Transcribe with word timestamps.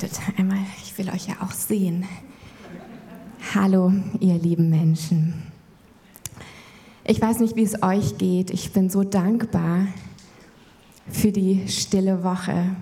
Wartet 0.00 0.20
einmal, 0.38 0.60
ich 0.80 0.96
will 0.96 1.10
euch 1.10 1.26
ja 1.26 1.34
auch 1.40 1.50
sehen. 1.50 2.04
Hallo, 3.52 3.92
ihr 4.20 4.34
lieben 4.34 4.70
Menschen. 4.70 5.42
Ich 7.02 7.20
weiß 7.20 7.40
nicht, 7.40 7.56
wie 7.56 7.64
es 7.64 7.82
euch 7.82 8.16
geht. 8.16 8.52
Ich 8.52 8.72
bin 8.72 8.90
so 8.90 9.02
dankbar 9.02 9.88
für 11.10 11.32
die 11.32 11.66
stille 11.66 12.22
Woche, 12.22 12.76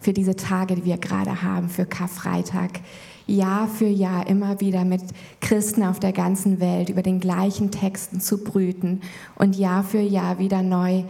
für 0.00 0.12
diese 0.12 0.36
Tage, 0.36 0.74
die 0.74 0.84
wir 0.84 0.98
gerade 0.98 1.40
haben, 1.40 1.70
für 1.70 1.86
Karfreitag. 1.86 2.80
Jahr 3.26 3.66
für 3.66 3.88
Jahr 3.88 4.26
immer 4.26 4.60
wieder 4.60 4.84
mit 4.84 5.00
Christen 5.40 5.82
auf 5.82 5.98
der 5.98 6.12
ganzen 6.12 6.60
Welt 6.60 6.90
über 6.90 7.00
den 7.00 7.20
gleichen 7.20 7.70
Texten 7.70 8.20
zu 8.20 8.44
brüten 8.44 9.00
und 9.34 9.56
Jahr 9.56 9.82
für 9.82 10.00
Jahr 10.00 10.38
wieder 10.38 10.62
neu 10.62 11.04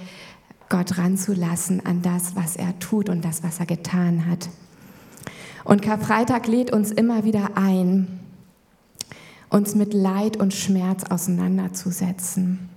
Gott 0.68 0.96
ranzulassen 0.96 1.84
an 1.84 2.02
das, 2.02 2.36
was 2.36 2.54
er 2.54 2.78
tut 2.78 3.08
und 3.08 3.24
das, 3.24 3.42
was 3.42 3.58
er 3.58 3.66
getan 3.66 4.26
hat. 4.30 4.48
Und 5.70 5.82
Karfreitag 5.82 6.48
lädt 6.48 6.72
uns 6.72 6.90
immer 6.90 7.22
wieder 7.22 7.50
ein, 7.54 8.08
uns 9.50 9.76
mit 9.76 9.94
Leid 9.94 10.36
und 10.36 10.52
Schmerz 10.52 11.04
auseinanderzusetzen. 11.08 12.68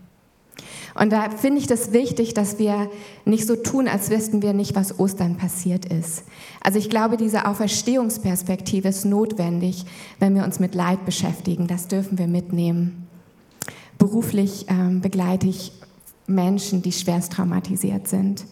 Und 0.93 1.11
da 1.11 1.31
finde 1.31 1.57
ich 1.57 1.65
das 1.65 1.91
wichtig, 1.91 2.35
dass 2.35 2.59
wir 2.59 2.91
nicht 3.25 3.47
so 3.47 3.55
tun, 3.55 3.87
als 3.87 4.11
wüssten 4.11 4.43
wir 4.43 4.53
nicht, 4.53 4.75
was 4.75 4.99
Ostern 4.99 5.37
passiert 5.37 5.87
ist. 5.87 6.25
Also 6.61 6.77
ich 6.77 6.87
glaube, 6.87 7.17
diese 7.17 7.47
Auferstehungsperspektive 7.47 8.89
ist 8.89 9.05
notwendig, 9.05 9.85
wenn 10.19 10.35
wir 10.35 10.43
uns 10.43 10.59
mit 10.59 10.75
Leid 10.75 11.03
beschäftigen. 11.03 11.65
Das 11.65 11.87
dürfen 11.87 12.19
wir 12.19 12.27
mitnehmen. 12.27 13.07
Beruflich 13.97 14.67
ähm, 14.69 15.01
begleite 15.01 15.47
ich 15.47 15.71
Menschen, 16.27 16.83
die 16.83 16.91
schwerst 16.91 17.31
traumatisiert 17.31 18.07
sind. 18.07 18.45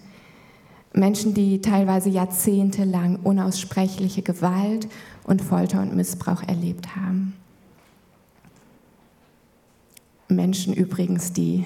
Menschen, 0.93 1.33
die 1.33 1.61
teilweise 1.61 2.09
jahrzehntelang 2.09 3.17
unaussprechliche 3.23 4.21
Gewalt 4.21 4.87
und 5.23 5.41
Folter 5.41 5.81
und 5.81 5.95
Missbrauch 5.95 6.43
erlebt 6.43 6.95
haben. 6.95 7.33
Menschen 10.27 10.73
übrigens, 10.73 11.33
die, 11.33 11.65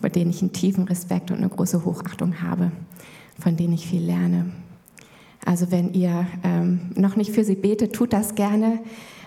vor 0.00 0.10
denen 0.10 0.30
ich 0.30 0.42
einen 0.42 0.52
tiefen 0.52 0.84
Respekt 0.84 1.30
und 1.30 1.38
eine 1.38 1.48
große 1.48 1.84
Hochachtung 1.84 2.42
habe, 2.42 2.72
von 3.38 3.56
denen 3.56 3.74
ich 3.74 3.86
viel 3.86 4.02
lerne. 4.02 4.52
Also 5.44 5.70
wenn 5.70 5.92
ihr 5.92 6.26
ähm, 6.44 6.90
noch 6.94 7.16
nicht 7.16 7.32
für 7.32 7.44
sie 7.44 7.56
betet, 7.56 7.94
tut 7.94 8.12
das 8.12 8.34
gerne. 8.34 8.80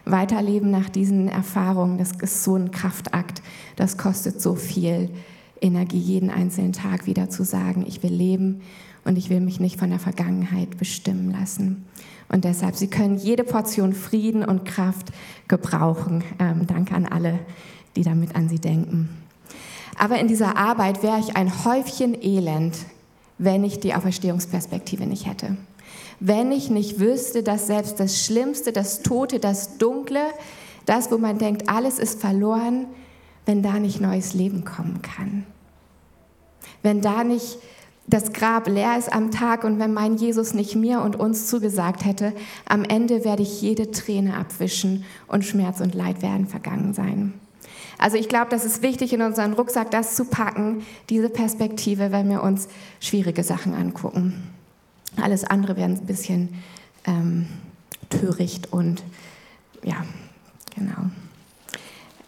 Weiterleben 0.05 0.69
nach 0.69 0.89
diesen 0.89 1.27
Erfahrungen, 1.27 1.97
das 1.97 2.11
ist 2.11 2.43
so 2.43 2.55
ein 2.55 2.71
Kraftakt, 2.71 3.41
das 3.75 3.97
kostet 3.97 4.39
so 4.39 4.55
viel 4.55 5.09
Energie, 5.61 5.99
jeden 5.99 6.29
einzelnen 6.29 6.73
Tag 6.73 7.05
wieder 7.05 7.29
zu 7.29 7.43
sagen, 7.43 7.85
ich 7.87 8.03
will 8.03 8.13
leben 8.13 8.61
und 9.03 9.17
ich 9.17 9.29
will 9.29 9.39
mich 9.39 9.59
nicht 9.59 9.79
von 9.79 9.89
der 9.89 9.99
Vergangenheit 9.99 10.77
bestimmen 10.77 11.31
lassen. 11.31 11.85
Und 12.27 12.43
deshalb, 12.43 12.75
Sie 12.75 12.87
können 12.87 13.17
jede 13.17 13.43
Portion 13.43 13.93
Frieden 13.93 14.43
und 14.43 14.65
Kraft 14.65 15.11
gebrauchen. 15.47 16.23
Ähm, 16.39 16.65
danke 16.67 16.95
an 16.95 17.05
alle, 17.05 17.39
die 17.95 18.03
damit 18.03 18.35
an 18.35 18.49
Sie 18.49 18.59
denken. 18.59 19.09
Aber 19.97 20.19
in 20.19 20.27
dieser 20.27 20.57
Arbeit 20.57 21.03
wäre 21.03 21.19
ich 21.19 21.37
ein 21.37 21.65
Häufchen 21.65 22.21
Elend, 22.21 22.75
wenn 23.37 23.63
ich 23.63 23.79
die 23.79 23.93
Auferstehungsperspektive 23.93 25.05
nicht 25.05 25.27
hätte. 25.27 25.55
Wenn 26.19 26.51
ich 26.51 26.69
nicht 26.69 26.99
wüsste, 26.99 27.43
dass 27.43 27.67
selbst 27.67 27.99
das 27.99 28.25
Schlimmste, 28.25 28.71
das 28.71 29.01
Tote, 29.01 29.39
das 29.39 29.77
Dunkle, 29.77 30.21
das, 30.85 31.11
wo 31.11 31.17
man 31.17 31.37
denkt, 31.37 31.69
alles 31.69 31.99
ist 31.99 32.19
verloren, 32.19 32.87
wenn 33.45 33.61
da 33.61 33.79
nicht 33.79 34.01
neues 34.01 34.33
Leben 34.33 34.65
kommen 34.65 35.01
kann 35.01 35.45
wenn 36.85 37.01
da 37.01 37.23
nicht 37.23 37.57
das 38.07 38.31
Grab 38.31 38.67
leer 38.67 38.97
ist 38.97 39.11
am 39.11 39.31
Tag 39.31 39.63
und 39.63 39.79
wenn 39.79 39.91
mein 39.91 40.17
Jesus 40.17 40.53
nicht 40.53 40.75
mir 40.75 41.01
und 41.01 41.15
uns 41.15 41.47
zugesagt 41.47 42.05
hätte, 42.05 42.33
am 42.65 42.83
Ende 42.83 43.25
werde 43.25 43.41
ich 43.41 43.61
jede 43.61 43.89
Träne 43.89 44.37
abwischen 44.37 45.03
und 45.27 45.43
Schmerz 45.43 45.81
und 45.81 45.95
Leid 45.95 46.21
werden 46.21 46.47
vergangen 46.47 46.93
sein. 46.93 47.33
Also 47.97 48.17
ich 48.17 48.29
glaube, 48.29 48.51
das 48.51 48.65
ist 48.65 48.83
wichtig, 48.83 49.13
in 49.13 49.23
unseren 49.23 49.53
Rucksack 49.53 49.89
das 49.89 50.15
zu 50.15 50.25
packen, 50.25 50.85
diese 51.09 51.29
Perspektive, 51.29 52.11
wenn 52.11 52.29
wir 52.29 52.43
uns 52.43 52.67
schwierige 52.99 53.43
Sachen 53.43 53.73
angucken. 53.73 54.51
Alles 55.19 55.43
andere 55.43 55.75
wäre 55.75 55.89
ein 55.89 56.05
bisschen 56.05 56.49
ähm, 57.07 57.47
töricht 58.11 58.71
und 58.71 59.01
ja, 59.83 60.05
genau. 60.75 61.09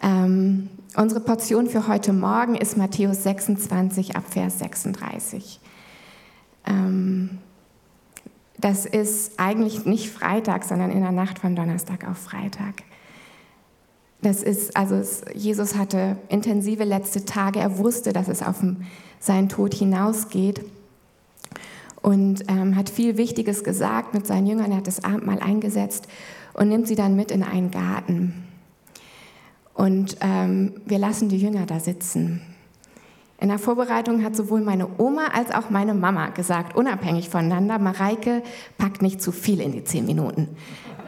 Ähm, 0.01 0.69
Unsere 0.99 1.19
Portion 1.19 1.67
für 1.67 1.87
heute 1.87 2.11
Morgen 2.11 2.55
ist 2.55 2.75
Matthäus 2.75 3.21
26 3.21 4.15
ab 4.15 4.23
Vers 4.27 4.57
36. 4.57 5.59
Ähm, 6.65 7.37
das 8.57 8.87
ist 8.87 9.39
eigentlich 9.39 9.85
nicht 9.85 10.09
Freitag, 10.09 10.63
sondern 10.63 10.89
in 10.89 11.01
der 11.01 11.11
Nacht 11.11 11.37
von 11.37 11.55
Donnerstag 11.55 12.09
auf 12.09 12.17
Freitag. 12.17 12.81
Das 14.23 14.41
ist, 14.41 14.75
also 14.75 14.95
es, 14.95 15.21
Jesus 15.35 15.75
hatte 15.75 16.17
intensive 16.29 16.83
letzte 16.83 17.25
Tage. 17.25 17.59
Er 17.59 17.77
wusste, 17.77 18.11
dass 18.11 18.27
es 18.27 18.41
auf 18.41 18.55
seinen 19.19 19.49
Tod 19.49 19.75
hinausgeht 19.75 20.65
und 22.01 22.49
ähm, 22.49 22.75
hat 22.75 22.89
viel 22.89 23.17
Wichtiges 23.17 23.63
gesagt 23.63 24.15
mit 24.15 24.25
seinen 24.25 24.47
Jüngern. 24.47 24.71
Er 24.71 24.77
hat 24.77 24.87
das 24.87 25.03
Abendmahl 25.03 25.41
eingesetzt 25.41 26.07
und 26.53 26.69
nimmt 26.69 26.87
sie 26.87 26.95
dann 26.95 27.15
mit 27.15 27.29
in 27.29 27.43
einen 27.43 27.69
Garten. 27.69 28.46
Und 29.77 30.17
ähm, 30.21 30.73
wir 30.87 30.97
lassen 30.97 31.29
die 31.29 31.37
Jünger 31.37 31.67
da 31.67 31.79
sitzen. 31.79 32.41
In 33.39 33.49
der 33.49 33.59
Vorbereitung 33.59 34.23
hat 34.23 34.35
sowohl 34.35 34.61
meine 34.61 34.87
Oma 34.97 35.27
als 35.35 35.51
auch 35.51 35.69
meine 35.69 35.93
Mama 35.93 36.29
gesagt, 36.29 36.75
unabhängig 36.75 37.29
voneinander, 37.29 37.77
Mareike 37.77 38.41
packt 38.79 39.03
nicht 39.03 39.21
zu 39.21 39.31
viel 39.31 39.61
in 39.61 39.71
die 39.71 39.83
zehn 39.83 40.07
Minuten. 40.07 40.47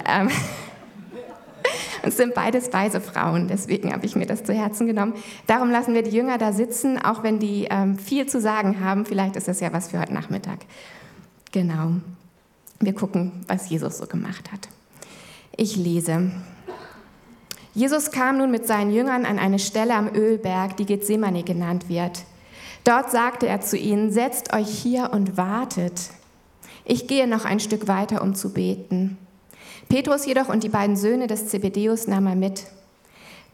Ähm, 0.06 0.30
es 2.04 2.18
sind 2.18 2.36
beides 2.36 2.72
weise 2.72 3.02
Frauen, 3.02 3.48
deswegen 3.48 3.92
habe 3.92 4.06
ich 4.06 4.16
mir 4.16 4.28
das 4.28 4.44
zu 4.44 4.54
Herzen 4.54 4.86
genommen. 4.86 5.16
Darum 5.48 5.72
lassen 5.72 5.96
wir 5.96 6.04
die 6.04 6.16
Jünger 6.16 6.38
da 6.38 6.54
sitzen, 6.54 7.02
auch 7.04 7.24
wenn 7.24 7.40
die 7.40 7.68
ähm, 7.72 7.98
viel 7.98 8.28
zu 8.28 8.40
sagen 8.40 8.86
haben. 8.86 9.04
Vielleicht 9.08 9.36
ist 9.36 9.48
das 9.48 9.62
ja 9.62 9.74
was 9.74 9.90
für 9.90 10.00
heute 10.00 10.14
Nachmittag. 10.14 10.60
Genau. 11.52 11.94
Wir 12.80 12.94
gucken, 12.94 13.32
was 13.48 13.68
Jesus 13.68 13.98
so 13.98 14.06
gemacht 14.06 14.52
hat. 14.52 14.70
Ich 15.58 15.76
lese 15.76 16.30
Jesus 17.80 18.12
kam 18.12 18.40
nun 18.40 18.52
mit 18.52 18.68
seinen 18.68 18.92
Jüngern 18.92 19.26
an 19.26 19.40
eine 19.40 19.58
Stelle 19.58 19.96
am 19.96 20.14
Ölberg, 20.14 20.76
die 20.76 20.86
Gethsemane 20.86 21.44
genannt 21.44 21.88
wird. 21.88 22.26
Dort 22.84 23.10
sagte 23.10 23.48
er 23.48 23.62
zu 23.62 23.78
ihnen, 23.78 24.12
setzt 24.12 24.54
euch 24.54 24.68
hier 24.68 25.12
und 25.14 25.38
wartet. 25.38 26.10
Ich 26.84 27.08
gehe 27.08 27.26
noch 27.26 27.46
ein 27.46 27.62
Stück 27.62 27.88
weiter, 27.88 28.22
um 28.22 28.36
zu 28.36 28.52
beten. 28.52 29.18
Petrus 29.88 30.26
jedoch 30.26 30.50
und 30.50 30.64
die 30.64 30.70
beiden 30.70 30.98
Söhne 30.98 31.28
des 31.28 31.48
Zebedeus 31.48 32.06
nahm 32.06 32.28
er 32.28 32.36
mit. 32.36 32.66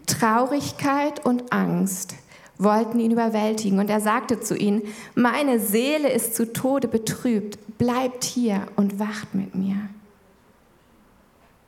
Traurigkeit 0.08 1.24
und 1.24 1.53
Angst 1.53 2.16
wollten 2.58 3.00
ihn 3.00 3.12
überwältigen 3.12 3.78
und 3.78 3.91
er 3.91 4.02
sagte 4.02 4.40
zu 4.40 4.58
ihnen, 4.58 4.81
meine 5.14 5.59
Seele 5.59 6.09
ist 6.09 6.34
zu 6.34 6.52
Tode 6.52 6.88
betrübt, 6.88 7.78
bleibt 7.78 8.24
hier 8.24 8.66
und 8.75 8.97
wacht 8.97 9.35
mit 9.35 9.53
mir. 9.53 9.75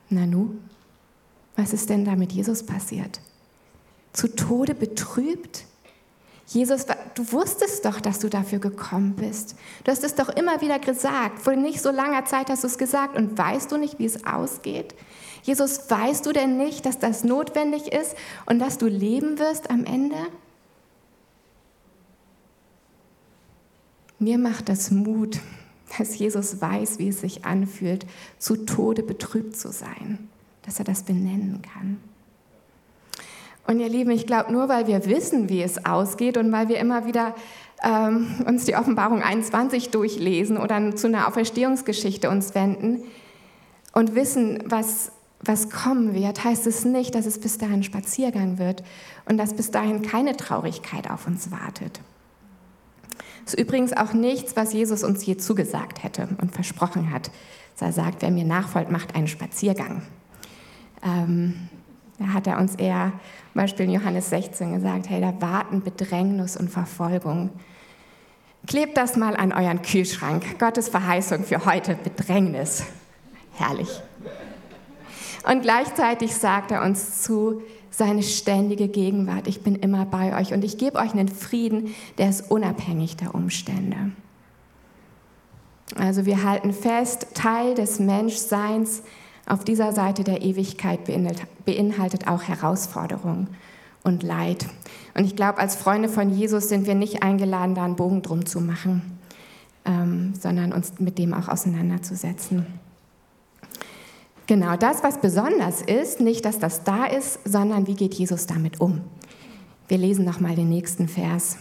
Nanu, 0.09 0.55
was 1.57 1.73
ist 1.73 1.89
denn 1.89 2.05
da 2.05 2.15
mit 2.15 2.31
Jesus 2.31 2.63
passiert? 2.63 3.19
Zu 4.13 4.33
Tode 4.33 4.75
betrübt? 4.75 5.65
Jesus, 6.45 6.85
du 7.15 7.31
wusstest 7.33 7.83
doch, 7.83 7.99
dass 7.99 8.19
du 8.19 8.29
dafür 8.29 8.59
gekommen 8.59 9.15
bist. 9.15 9.55
Du 9.83 9.91
hast 9.91 10.03
es 10.03 10.15
doch 10.15 10.29
immer 10.29 10.61
wieder 10.61 10.79
gesagt. 10.79 11.39
Vor 11.39 11.55
nicht 11.55 11.81
so 11.81 11.91
langer 11.91 12.23
Zeit 12.25 12.49
hast 12.49 12.63
du 12.63 12.67
es 12.67 12.77
gesagt 12.77 13.17
und 13.17 13.37
weißt 13.37 13.71
du 13.71 13.77
nicht, 13.77 13.99
wie 13.99 14.05
es 14.05 14.25
ausgeht? 14.25 14.95
Jesus, 15.43 15.89
weißt 15.89 16.25
du 16.25 16.31
denn 16.31 16.57
nicht, 16.57 16.85
dass 16.85 16.99
das 16.99 17.23
notwendig 17.23 17.91
ist 17.91 18.15
und 18.45 18.59
dass 18.59 18.77
du 18.77 18.87
leben 18.87 19.39
wirst 19.39 19.69
am 19.69 19.83
Ende? 19.83 20.15
Mir 24.19 24.37
macht 24.37 24.69
das 24.69 24.91
Mut, 24.91 25.39
dass 25.97 26.17
Jesus 26.17 26.61
weiß, 26.61 26.99
wie 26.99 27.09
es 27.09 27.21
sich 27.21 27.45
anfühlt, 27.45 28.05
zu 28.37 28.57
Tode 28.57 29.01
betrübt 29.03 29.57
zu 29.57 29.71
sein 29.71 30.29
dass 30.67 30.77
er 30.77 30.85
das 30.85 31.03
benennen 31.03 31.61
kann. 31.61 31.97
Und 33.65 33.79
ihr 33.79 33.89
Lieben, 33.89 34.11
ich 34.11 34.27
glaube, 34.27 34.51
nur 34.51 34.69
weil 34.69 34.85
wir 34.85 35.05
wissen, 35.05 35.49
wie 35.49 35.61
es 35.61 35.85
ausgeht 35.85 36.37
und 36.37 36.51
weil 36.51 36.69
wir 36.69 36.77
immer 36.77 37.05
wieder 37.05 37.35
ähm, 37.83 38.27
uns 38.45 38.65
die 38.65 38.75
Offenbarung 38.75 39.21
21 39.21 39.89
durchlesen 39.89 40.57
oder 40.57 40.95
zu 40.95 41.07
einer 41.07 41.27
Auferstehungsgeschichte 41.27 42.29
uns 42.29 42.53
wenden 42.53 43.03
und 43.93 44.13
wissen, 44.13 44.63
was, 44.65 45.11
was 45.41 45.69
kommen 45.69 46.13
wird, 46.13 46.43
heißt 46.43 46.67
es 46.67 46.85
nicht, 46.85 47.15
dass 47.15 47.25
es 47.25 47.39
bis 47.39 47.57
dahin 47.57 47.83
Spaziergang 47.83 48.57
wird 48.57 48.83
und 49.25 49.37
dass 49.37 49.53
bis 49.53 49.71
dahin 49.71 50.01
keine 50.01 50.35
Traurigkeit 50.35 51.09
auf 51.09 51.27
uns 51.27 51.49
wartet. 51.49 52.01
Das 53.45 53.53
ist 53.53 53.59
übrigens 53.59 53.95
auch 53.95 54.11
nichts, 54.11 54.57
was 54.57 54.73
Jesus 54.73 55.03
uns 55.03 55.25
je 55.25 55.37
zugesagt 55.37 56.03
hätte 56.03 56.27
und 56.41 56.53
versprochen 56.53 57.11
hat. 57.11 57.31
Er 57.79 57.93
sagt, 57.93 58.21
wer 58.21 58.31
mir 58.31 58.43
nachfolgt, 58.43 58.91
macht 58.91 59.15
einen 59.15 59.27
Spaziergang. 59.27 60.01
Ähm, 61.03 61.69
da 62.19 62.33
hat 62.33 62.47
er 62.47 62.57
uns 62.57 62.75
eher, 62.75 63.11
zum 63.53 63.61
Beispiel 63.61 63.85
in 63.85 63.91
Johannes 63.91 64.29
16 64.29 64.73
gesagt, 64.73 65.09
hey, 65.09 65.21
da 65.21 65.39
warten 65.39 65.81
Bedrängnis 65.81 66.57
und 66.57 66.69
Verfolgung. 66.69 67.51
Klebt 68.65 68.97
das 68.97 69.15
mal 69.15 69.35
an 69.35 69.53
euren 69.53 69.81
Kühlschrank. 69.81 70.59
Gottes 70.59 70.89
Verheißung 70.89 71.43
für 71.43 71.65
heute, 71.65 71.95
Bedrängnis. 71.95 72.83
Herrlich. 73.53 73.89
Und 75.49 75.61
gleichzeitig 75.61 76.35
sagt 76.35 76.71
er 76.71 76.83
uns 76.83 77.21
zu, 77.21 77.61
seine 77.89 78.21
ständige 78.21 78.89
Gegenwart. 78.89 79.47
Ich 79.47 79.61
bin 79.61 79.75
immer 79.75 80.05
bei 80.05 80.39
euch 80.39 80.53
und 80.53 80.63
ich 80.63 80.77
gebe 80.77 80.99
euch 80.99 81.13
einen 81.13 81.29
Frieden, 81.29 81.95
der 82.17 82.29
ist 82.29 82.51
unabhängig 82.51 83.17
der 83.17 83.33
Umstände. 83.33 84.11
Also 85.95 86.25
wir 86.25 86.43
halten 86.43 86.73
fest, 86.73 87.27
Teil 87.33 87.73
des 87.73 87.99
Menschseins 87.99 89.03
auf 89.47 89.63
dieser 89.63 89.93
Seite 89.93 90.23
der 90.23 90.41
Ewigkeit 90.41 90.99
beinhaltet 91.65 92.27
auch 92.27 92.43
Herausforderungen 92.43 93.47
und 94.03 94.23
Leid. 94.23 94.67
Und 95.15 95.25
ich 95.25 95.35
glaube, 95.35 95.59
als 95.59 95.75
Freunde 95.75 96.09
von 96.09 96.29
Jesus 96.29 96.69
sind 96.69 96.85
wir 96.85 96.95
nicht 96.95 97.23
eingeladen, 97.23 97.75
da 97.75 97.85
einen 97.85 97.95
Bogen 97.95 98.21
drum 98.21 98.45
zu 98.45 98.59
machen, 98.59 99.19
ähm, 99.85 100.33
sondern 100.39 100.73
uns 100.73 100.99
mit 100.99 101.17
dem 101.17 101.33
auch 101.33 101.47
auseinanderzusetzen. 101.47 102.65
Genau, 104.47 104.77
das, 104.77 105.03
was 105.03 105.19
besonders 105.19 105.81
ist, 105.81 106.21
nicht, 106.21 106.45
dass 106.45 106.59
das 106.59 106.83
da 106.83 107.05
ist, 107.05 107.39
sondern 107.43 107.87
wie 107.87 107.95
geht 107.95 108.13
Jesus 108.13 108.47
damit 108.47 108.79
um. 108.79 109.01
Wir 109.87 109.97
lesen 109.97 110.25
nochmal 110.25 110.55
den 110.55 110.69
nächsten 110.69 111.07
Vers. 111.07 111.57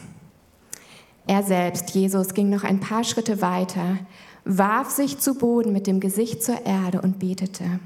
Er 1.27 1.43
selbst, 1.43 1.91
Jesus, 1.91 2.35
ging 2.35 2.49
noch 2.49 2.63
ein 2.63 2.79
paar 2.79 3.03
Schritte 3.03 3.41
weiter, 3.41 3.99
warf 4.47 4.91
sich 4.91 5.19
zu 5.19 5.35
Boden 5.35 5.73
mit 5.73 5.87
dem 5.87 6.01
Gesicht 6.01 6.43
zur 6.43 6.65
Erde 6.65 7.03
und 7.03 7.19
betete. 7.19 7.81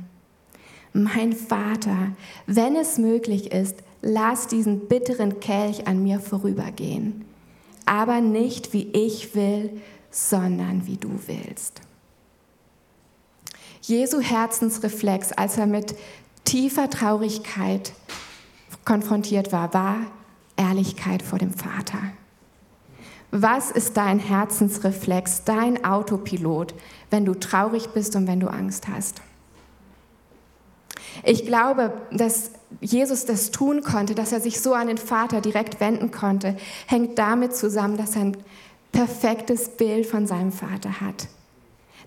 Mein 0.93 1.33
Vater, 1.33 2.13
wenn 2.47 2.77
es 2.77 2.99
möglich 2.99 3.51
ist, 3.51 3.77
lass 4.03 4.47
diesen 4.47 4.87
bitteren 4.87 5.41
Kelch 5.41 5.87
an 5.87 6.03
mir 6.03 6.21
vorübergehen, 6.21 7.25
aber 7.87 8.21
nicht 8.21 8.73
wie 8.73 8.89
ich 8.93 9.35
will, 9.35 9.81
sondern 10.11 10.87
wie 10.87 10.97
du 10.97 11.11
willst. 11.27 11.81
Jesu 13.81 14.21
Herzensreflex, 14.21 15.33
als 15.33 15.57
er 15.57 15.67
mit 15.67 15.95
tiefer 16.45 16.91
Traurigkeit 16.91 17.93
konfrontiert 18.85 19.53
war, 19.53 19.73
war 19.73 19.97
Ehrlichkeit 20.57 21.23
vor 21.23 21.39
dem 21.39 21.55
Vater. 21.55 21.99
Was 23.33 23.71
ist 23.71 23.97
dein 23.97 24.19
Herzensreflex, 24.19 25.45
dein 25.45 25.85
Autopilot, 25.85 26.75
wenn 27.11 27.25
du 27.25 27.35
traurig 27.35 27.91
bist 27.91 28.17
und 28.17 28.27
wenn 28.27 28.41
du 28.41 28.49
Angst 28.49 28.89
hast? 28.89 29.23
Ich 31.25 31.45
glaube, 31.45 31.93
dass 32.11 32.51
Jesus 32.81 33.27
das 33.27 33.51
tun 33.51 33.83
konnte, 33.83 34.15
dass 34.15 34.33
er 34.33 34.41
sich 34.41 34.61
so 34.61 34.75
an 34.75 34.89
den 34.89 34.99
Vater 34.99 35.41
direkt 35.41 35.81
wenden 35.81 36.11
konnte, 36.11 36.57
hängt 36.87 37.19
damit 37.19 37.55
zusammen, 37.55 37.97
dass 37.97 38.17
er 38.17 38.23
ein 38.23 38.37
perfektes 38.93 39.71
Bild 39.71 40.07
von 40.07 40.27
seinem 40.27 40.53
Vater 40.53 41.01
hat. 41.01 41.29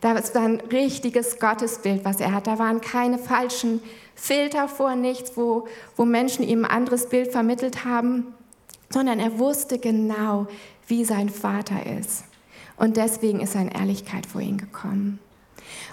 Das 0.01 0.35
war 0.35 0.41
ein 0.41 0.59
richtiges 0.59 1.39
Gottesbild, 1.39 2.03
was 2.03 2.19
er 2.19 2.33
hat. 2.33 2.47
Da 2.47 2.59
waren 2.59 2.81
keine 2.81 3.17
falschen 3.17 3.81
Filter 4.15 4.67
vor, 4.67 4.95
nichts, 4.95 5.37
wo, 5.37 5.67
wo 5.95 6.03
Menschen 6.03 6.43
ihm 6.43 6.65
ein 6.65 6.71
anderes 6.71 7.07
Bild 7.07 7.31
vermittelt 7.31 7.85
haben, 7.85 8.33
sondern 8.89 9.19
er 9.19 9.39
wusste 9.39 9.79
genau, 9.79 10.47
wie 10.87 11.05
sein 11.05 11.29
Vater 11.29 11.85
ist. 11.99 12.23
Und 12.77 12.97
deswegen 12.97 13.39
ist 13.39 13.55
in 13.55 13.69
Ehrlichkeit 13.69 14.25
vor 14.25 14.41
ihn 14.41 14.57
gekommen. 14.57 15.19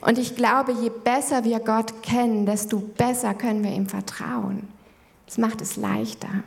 Und 0.00 0.18
ich 0.18 0.34
glaube, 0.34 0.72
je 0.72 0.90
besser 0.90 1.44
wir 1.44 1.60
Gott 1.60 2.02
kennen, 2.02 2.46
desto 2.46 2.78
besser 2.78 3.34
können 3.34 3.62
wir 3.62 3.72
ihm 3.72 3.86
vertrauen. 3.86 4.68
Das 5.26 5.38
macht 5.38 5.60
es 5.60 5.76
leichter. 5.76 6.42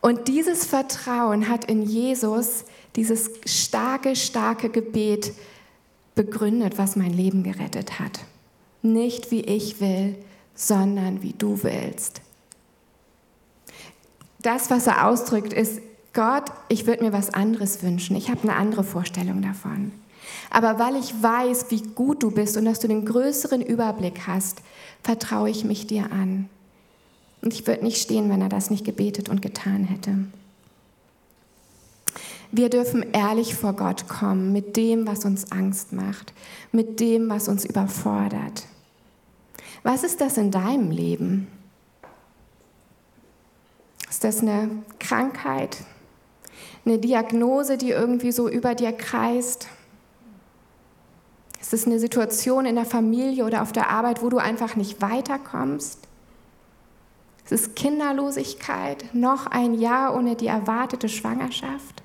Und 0.00 0.28
dieses 0.28 0.64
Vertrauen 0.64 1.48
hat 1.48 1.64
in 1.64 1.82
Jesus 1.82 2.64
dieses 2.96 3.30
starke, 3.46 4.16
starke 4.16 4.68
Gebet 4.68 5.32
begründet, 6.14 6.78
was 6.78 6.96
mein 6.96 7.12
Leben 7.12 7.42
gerettet 7.42 7.98
hat. 7.98 8.20
Nicht 8.82 9.30
wie 9.30 9.40
ich 9.40 9.80
will, 9.80 10.16
sondern 10.54 11.22
wie 11.22 11.32
du 11.32 11.62
willst. 11.62 12.20
Das, 14.40 14.70
was 14.70 14.86
er 14.86 15.06
ausdrückt, 15.06 15.52
ist, 15.52 15.80
Gott, 16.12 16.44
ich 16.68 16.86
würde 16.86 17.04
mir 17.04 17.12
was 17.12 17.32
anderes 17.32 17.82
wünschen. 17.82 18.16
Ich 18.16 18.30
habe 18.30 18.42
eine 18.42 18.54
andere 18.54 18.84
Vorstellung 18.84 19.42
davon. 19.42 19.92
Aber 20.50 20.78
weil 20.78 20.96
ich 20.96 21.22
weiß, 21.22 21.66
wie 21.70 21.82
gut 21.82 22.22
du 22.22 22.30
bist 22.30 22.56
und 22.56 22.64
dass 22.64 22.80
du 22.80 22.88
den 22.88 23.04
größeren 23.04 23.62
Überblick 23.62 24.26
hast, 24.26 24.62
vertraue 25.02 25.50
ich 25.50 25.64
mich 25.64 25.86
dir 25.86 26.10
an. 26.12 26.48
Und 27.42 27.54
ich 27.54 27.66
würde 27.66 27.84
nicht 27.84 28.00
stehen, 28.00 28.30
wenn 28.30 28.40
er 28.40 28.48
das 28.48 28.70
nicht 28.70 28.84
gebetet 28.84 29.28
und 29.28 29.42
getan 29.42 29.84
hätte. 29.84 30.16
Wir 32.50 32.70
dürfen 32.70 33.04
ehrlich 33.12 33.54
vor 33.54 33.74
Gott 33.74 34.08
kommen 34.08 34.52
mit 34.52 34.76
dem, 34.76 35.06
was 35.06 35.24
uns 35.24 35.52
Angst 35.52 35.92
macht, 35.92 36.32
mit 36.72 36.98
dem, 36.98 37.28
was 37.28 37.48
uns 37.48 37.64
überfordert. 37.64 38.64
Was 39.82 40.02
ist 40.02 40.20
das 40.20 40.38
in 40.38 40.50
deinem 40.50 40.90
Leben? 40.90 41.46
Ist 44.08 44.24
das 44.24 44.40
eine 44.40 44.70
Krankheit? 44.98 45.76
Eine 46.88 46.98
Diagnose, 46.98 47.76
die 47.76 47.90
irgendwie 47.90 48.32
so 48.32 48.48
über 48.48 48.74
dir 48.74 48.92
kreist? 48.92 49.68
Ist 51.60 51.74
es 51.74 51.84
eine 51.84 51.98
Situation 51.98 52.64
in 52.64 52.76
der 52.76 52.86
Familie 52.86 53.44
oder 53.44 53.60
auf 53.60 53.72
der 53.72 53.90
Arbeit, 53.90 54.22
wo 54.22 54.30
du 54.30 54.38
einfach 54.38 54.74
nicht 54.74 55.02
weiterkommst? 55.02 56.08
Ist 57.44 57.52
es 57.52 57.74
Kinderlosigkeit, 57.74 59.04
noch 59.12 59.46
ein 59.48 59.74
Jahr 59.74 60.16
ohne 60.16 60.34
die 60.34 60.46
erwartete 60.46 61.10
Schwangerschaft? 61.10 62.02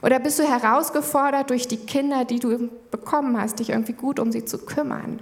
Oder 0.00 0.20
bist 0.20 0.38
du 0.38 0.44
herausgefordert 0.44 1.50
durch 1.50 1.66
die 1.66 1.78
Kinder, 1.78 2.24
die 2.24 2.38
du 2.38 2.68
bekommen 2.92 3.36
hast, 3.36 3.58
dich 3.58 3.70
irgendwie 3.70 3.94
gut 3.94 4.20
um 4.20 4.30
sie 4.30 4.44
zu 4.44 4.58
kümmern? 4.58 5.18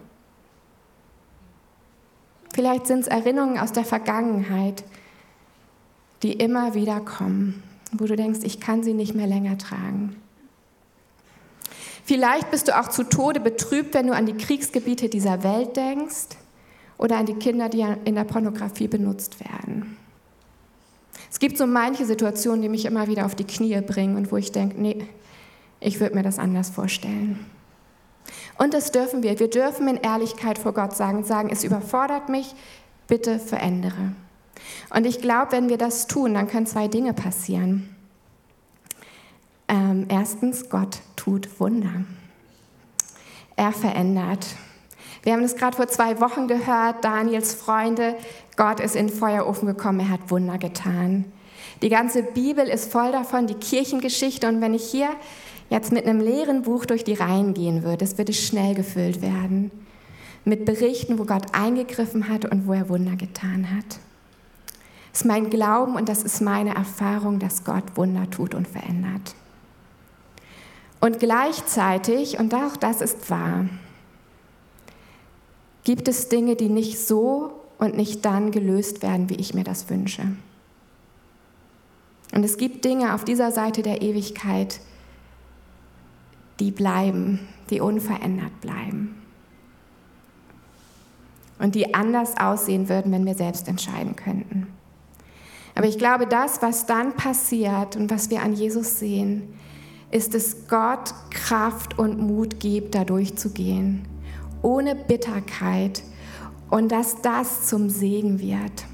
Vielleicht 2.52 2.88
sind 2.88 3.00
es 3.00 3.06
Erinnerungen 3.06 3.58
aus 3.58 3.72
der 3.72 3.86
Vergangenheit, 3.86 4.84
die 6.22 6.34
immer 6.34 6.74
wieder 6.74 7.00
kommen, 7.00 7.62
wo 8.00 8.06
du 8.06 8.16
denkst, 8.16 8.40
ich 8.42 8.60
kann 8.60 8.82
sie 8.82 8.94
nicht 8.94 9.14
mehr 9.14 9.26
länger 9.26 9.58
tragen. 9.58 10.16
Vielleicht 12.04 12.50
bist 12.50 12.68
du 12.68 12.78
auch 12.78 12.88
zu 12.88 13.04
Tode 13.04 13.40
betrübt, 13.40 13.94
wenn 13.94 14.06
du 14.06 14.14
an 14.14 14.26
die 14.26 14.34
Kriegsgebiete 14.34 15.08
dieser 15.08 15.42
Welt 15.42 15.76
denkst 15.76 16.36
oder 16.98 17.16
an 17.16 17.26
die 17.26 17.34
Kinder, 17.34 17.68
die 17.68 17.84
in 18.04 18.14
der 18.14 18.24
Pornografie 18.24 18.88
benutzt 18.88 19.40
werden. 19.40 19.96
Es 21.30 21.38
gibt 21.38 21.56
so 21.56 21.66
manche 21.66 22.04
Situationen, 22.04 22.62
die 22.62 22.68
mich 22.68 22.84
immer 22.84 23.08
wieder 23.08 23.26
auf 23.26 23.34
die 23.34 23.46
Knie 23.46 23.80
bringen 23.80 24.16
und 24.16 24.30
wo 24.30 24.36
ich 24.36 24.52
denke, 24.52 24.80
nee, 24.80 25.06
ich 25.80 25.98
würde 25.98 26.14
mir 26.14 26.22
das 26.22 26.38
anders 26.38 26.70
vorstellen. 26.70 27.44
Und 28.58 28.74
das 28.74 28.92
dürfen 28.92 29.22
wir. 29.22 29.38
Wir 29.40 29.50
dürfen 29.50 29.88
in 29.88 29.96
Ehrlichkeit 29.96 30.58
vor 30.58 30.72
Gott 30.72 30.94
sagen, 30.94 31.24
sagen, 31.24 31.50
es 31.50 31.64
überfordert 31.64 32.28
mich, 32.28 32.54
bitte 33.08 33.38
verändere. 33.38 34.12
Und 34.90 35.06
ich 35.06 35.20
glaube, 35.20 35.52
wenn 35.52 35.68
wir 35.68 35.78
das 35.78 36.06
tun, 36.06 36.34
dann 36.34 36.48
können 36.48 36.66
zwei 36.66 36.88
Dinge 36.88 37.12
passieren. 37.12 37.94
Ähm, 39.68 40.06
erstens, 40.08 40.68
Gott 40.68 41.00
tut 41.16 41.60
Wunder. 41.60 42.04
Er 43.56 43.72
verändert. 43.72 44.46
Wir 45.22 45.32
haben 45.32 45.42
das 45.42 45.56
gerade 45.56 45.76
vor 45.76 45.88
zwei 45.88 46.20
Wochen 46.20 46.48
gehört, 46.48 47.02
Daniels 47.02 47.54
Freunde, 47.54 48.14
Gott 48.56 48.78
ist 48.80 48.94
in 48.94 49.06
den 49.06 49.16
Feuerofen 49.16 49.66
gekommen, 49.66 50.00
er 50.00 50.10
hat 50.10 50.30
Wunder 50.30 50.58
getan. 50.58 51.24
Die 51.82 51.88
ganze 51.88 52.22
Bibel 52.22 52.66
ist 52.66 52.92
voll 52.92 53.10
davon, 53.12 53.46
die 53.46 53.54
Kirchengeschichte. 53.54 54.48
Und 54.48 54.60
wenn 54.60 54.74
ich 54.74 54.84
hier 54.84 55.10
jetzt 55.70 55.92
mit 55.92 56.06
einem 56.06 56.20
leeren 56.20 56.62
Buch 56.62 56.86
durch 56.86 57.04
die 57.04 57.14
Reihen 57.14 57.54
gehen 57.54 57.82
würde, 57.82 58.04
es 58.04 58.18
würde 58.18 58.32
schnell 58.32 58.74
gefüllt 58.74 59.22
werden. 59.22 59.70
Mit 60.44 60.66
Berichten, 60.66 61.18
wo 61.18 61.24
Gott 61.24 61.54
eingegriffen 61.54 62.28
hat 62.28 62.44
und 62.44 62.66
wo 62.66 62.72
er 62.72 62.88
Wunder 62.88 63.16
getan 63.16 63.68
hat. 63.74 63.98
Es 65.14 65.20
ist 65.20 65.26
mein 65.26 65.48
Glauben 65.48 65.94
und 65.94 66.08
das 66.08 66.24
ist 66.24 66.40
meine 66.40 66.74
Erfahrung, 66.74 67.38
dass 67.38 67.62
Gott 67.62 67.84
Wunder 67.94 68.28
tut 68.30 68.52
und 68.52 68.66
verändert. 68.66 69.36
Und 71.00 71.20
gleichzeitig, 71.20 72.40
und 72.40 72.52
auch 72.52 72.76
das 72.76 73.00
ist 73.00 73.30
wahr, 73.30 73.66
gibt 75.84 76.08
es 76.08 76.28
Dinge, 76.28 76.56
die 76.56 76.68
nicht 76.68 76.98
so 76.98 77.60
und 77.78 77.96
nicht 77.96 78.24
dann 78.24 78.50
gelöst 78.50 79.02
werden, 79.02 79.30
wie 79.30 79.36
ich 79.36 79.54
mir 79.54 79.62
das 79.62 79.88
wünsche. 79.88 80.22
Und 82.34 82.42
es 82.42 82.56
gibt 82.56 82.84
Dinge 82.84 83.14
auf 83.14 83.24
dieser 83.24 83.52
Seite 83.52 83.82
der 83.82 84.02
Ewigkeit, 84.02 84.80
die 86.58 86.72
bleiben, 86.72 87.46
die 87.70 87.80
unverändert 87.80 88.60
bleiben. 88.60 89.22
Und 91.60 91.76
die 91.76 91.94
anders 91.94 92.36
aussehen 92.36 92.88
würden, 92.88 93.12
wenn 93.12 93.26
wir 93.26 93.36
selbst 93.36 93.68
entscheiden 93.68 94.16
könnten. 94.16 94.66
Aber 95.74 95.86
ich 95.86 95.98
glaube, 95.98 96.26
das, 96.26 96.62
was 96.62 96.86
dann 96.86 97.14
passiert 97.14 97.96
und 97.96 98.10
was 98.10 98.30
wir 98.30 98.42
an 98.42 98.54
Jesus 98.54 98.98
sehen, 98.98 99.54
ist, 100.10 100.34
dass 100.34 100.68
Gott 100.68 101.12
Kraft 101.30 101.98
und 101.98 102.18
Mut 102.20 102.60
gibt, 102.60 102.94
da 102.94 103.04
durchzugehen 103.04 104.06
ohne 104.64 104.96
Bitterkeit 104.96 106.02
und 106.70 106.90
dass 106.90 107.20
das 107.20 107.66
zum 107.66 107.90
Segen 107.90 108.40
wird. 108.40 108.86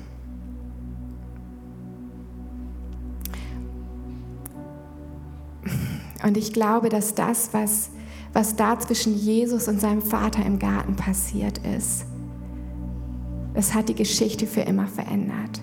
Und 6.23 6.37
ich 6.37 6.53
glaube, 6.53 6.91
dass 6.91 7.15
das, 7.15 7.55
was, 7.55 7.91
was 8.35 8.57
da 8.57 8.79
zwischen 8.79 9.17
Jesus 9.17 9.69
und 9.69 9.81
seinem 9.81 10.03
Vater 10.03 10.45
im 10.45 10.59
Garten 10.59 10.97
passiert 10.97 11.59
ist. 11.59 12.05
Es 13.55 13.73
hat 13.73 13.89
die 13.89 13.95
Geschichte 13.95 14.47
für 14.47 14.61
immer 14.61 14.87
verändert. 14.87 15.63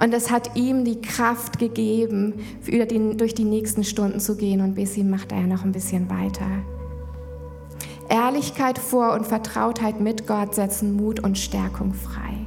Und 0.00 0.14
es 0.14 0.30
hat 0.30 0.56
ihm 0.56 0.84
die 0.84 1.00
Kraft 1.00 1.58
gegeben, 1.58 2.34
die, 2.66 3.16
durch 3.16 3.34
die 3.34 3.44
nächsten 3.44 3.84
Stunden 3.84 4.20
zu 4.20 4.36
gehen. 4.36 4.60
Und 4.60 4.78
ihm 4.96 5.10
macht 5.10 5.32
er 5.32 5.40
ja 5.40 5.46
noch 5.46 5.64
ein 5.64 5.72
bisschen 5.72 6.08
weiter. 6.10 6.46
Ehrlichkeit 8.08 8.78
vor 8.78 9.12
und 9.12 9.26
Vertrautheit 9.26 10.00
mit 10.00 10.26
Gott 10.26 10.54
setzen 10.54 10.94
Mut 10.94 11.20
und 11.20 11.38
Stärkung 11.38 11.94
frei. 11.94 12.46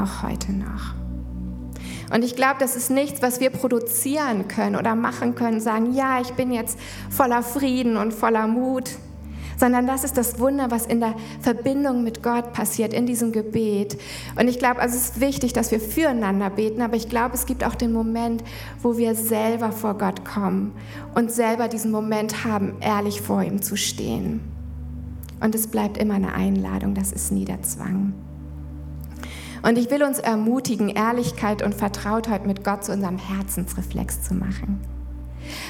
Auch 0.00 0.22
heute 0.22 0.52
noch. 0.52 0.94
Und 2.12 2.24
ich 2.24 2.36
glaube, 2.36 2.56
das 2.58 2.76
ist 2.76 2.90
nichts, 2.90 3.22
was 3.22 3.40
wir 3.40 3.50
produzieren 3.50 4.48
können 4.48 4.76
oder 4.76 4.94
machen 4.94 5.34
können, 5.34 5.60
sagen, 5.60 5.94
ja, 5.94 6.20
ich 6.20 6.32
bin 6.32 6.52
jetzt 6.52 6.78
voller 7.08 7.42
Frieden 7.42 7.96
und 7.96 8.12
voller 8.12 8.46
Mut 8.46 8.90
sondern 9.60 9.86
das 9.86 10.04
ist 10.04 10.16
das 10.16 10.38
Wunder, 10.38 10.70
was 10.70 10.86
in 10.86 11.00
der 11.00 11.14
Verbindung 11.40 12.02
mit 12.02 12.22
Gott 12.22 12.54
passiert, 12.54 12.94
in 12.94 13.04
diesem 13.04 13.30
Gebet. 13.30 14.00
Und 14.38 14.48
ich 14.48 14.58
glaube, 14.58 14.80
also 14.80 14.96
es 14.96 15.10
ist 15.10 15.20
wichtig, 15.20 15.52
dass 15.52 15.70
wir 15.70 15.80
füreinander 15.80 16.48
beten, 16.48 16.80
aber 16.80 16.96
ich 16.96 17.10
glaube, 17.10 17.34
es 17.34 17.44
gibt 17.44 17.62
auch 17.62 17.74
den 17.74 17.92
Moment, 17.92 18.42
wo 18.82 18.96
wir 18.96 19.14
selber 19.14 19.70
vor 19.70 19.98
Gott 19.98 20.24
kommen 20.24 20.72
und 21.14 21.30
selber 21.30 21.68
diesen 21.68 21.90
Moment 21.90 22.44
haben, 22.44 22.72
ehrlich 22.80 23.20
vor 23.20 23.42
ihm 23.42 23.60
zu 23.60 23.76
stehen. 23.76 24.40
Und 25.40 25.54
es 25.54 25.66
bleibt 25.66 25.98
immer 25.98 26.14
eine 26.14 26.32
Einladung, 26.32 26.94
das 26.94 27.12
ist 27.12 27.30
nie 27.30 27.44
der 27.44 27.62
Zwang. 27.62 28.14
Und 29.62 29.76
ich 29.76 29.90
will 29.90 30.02
uns 30.02 30.18
ermutigen, 30.18 30.88
Ehrlichkeit 30.88 31.62
und 31.62 31.74
Vertrautheit 31.74 32.46
mit 32.46 32.64
Gott 32.64 32.84
zu 32.84 32.92
unserem 32.92 33.18
Herzensreflex 33.18 34.22
zu 34.22 34.32
machen. 34.32 34.80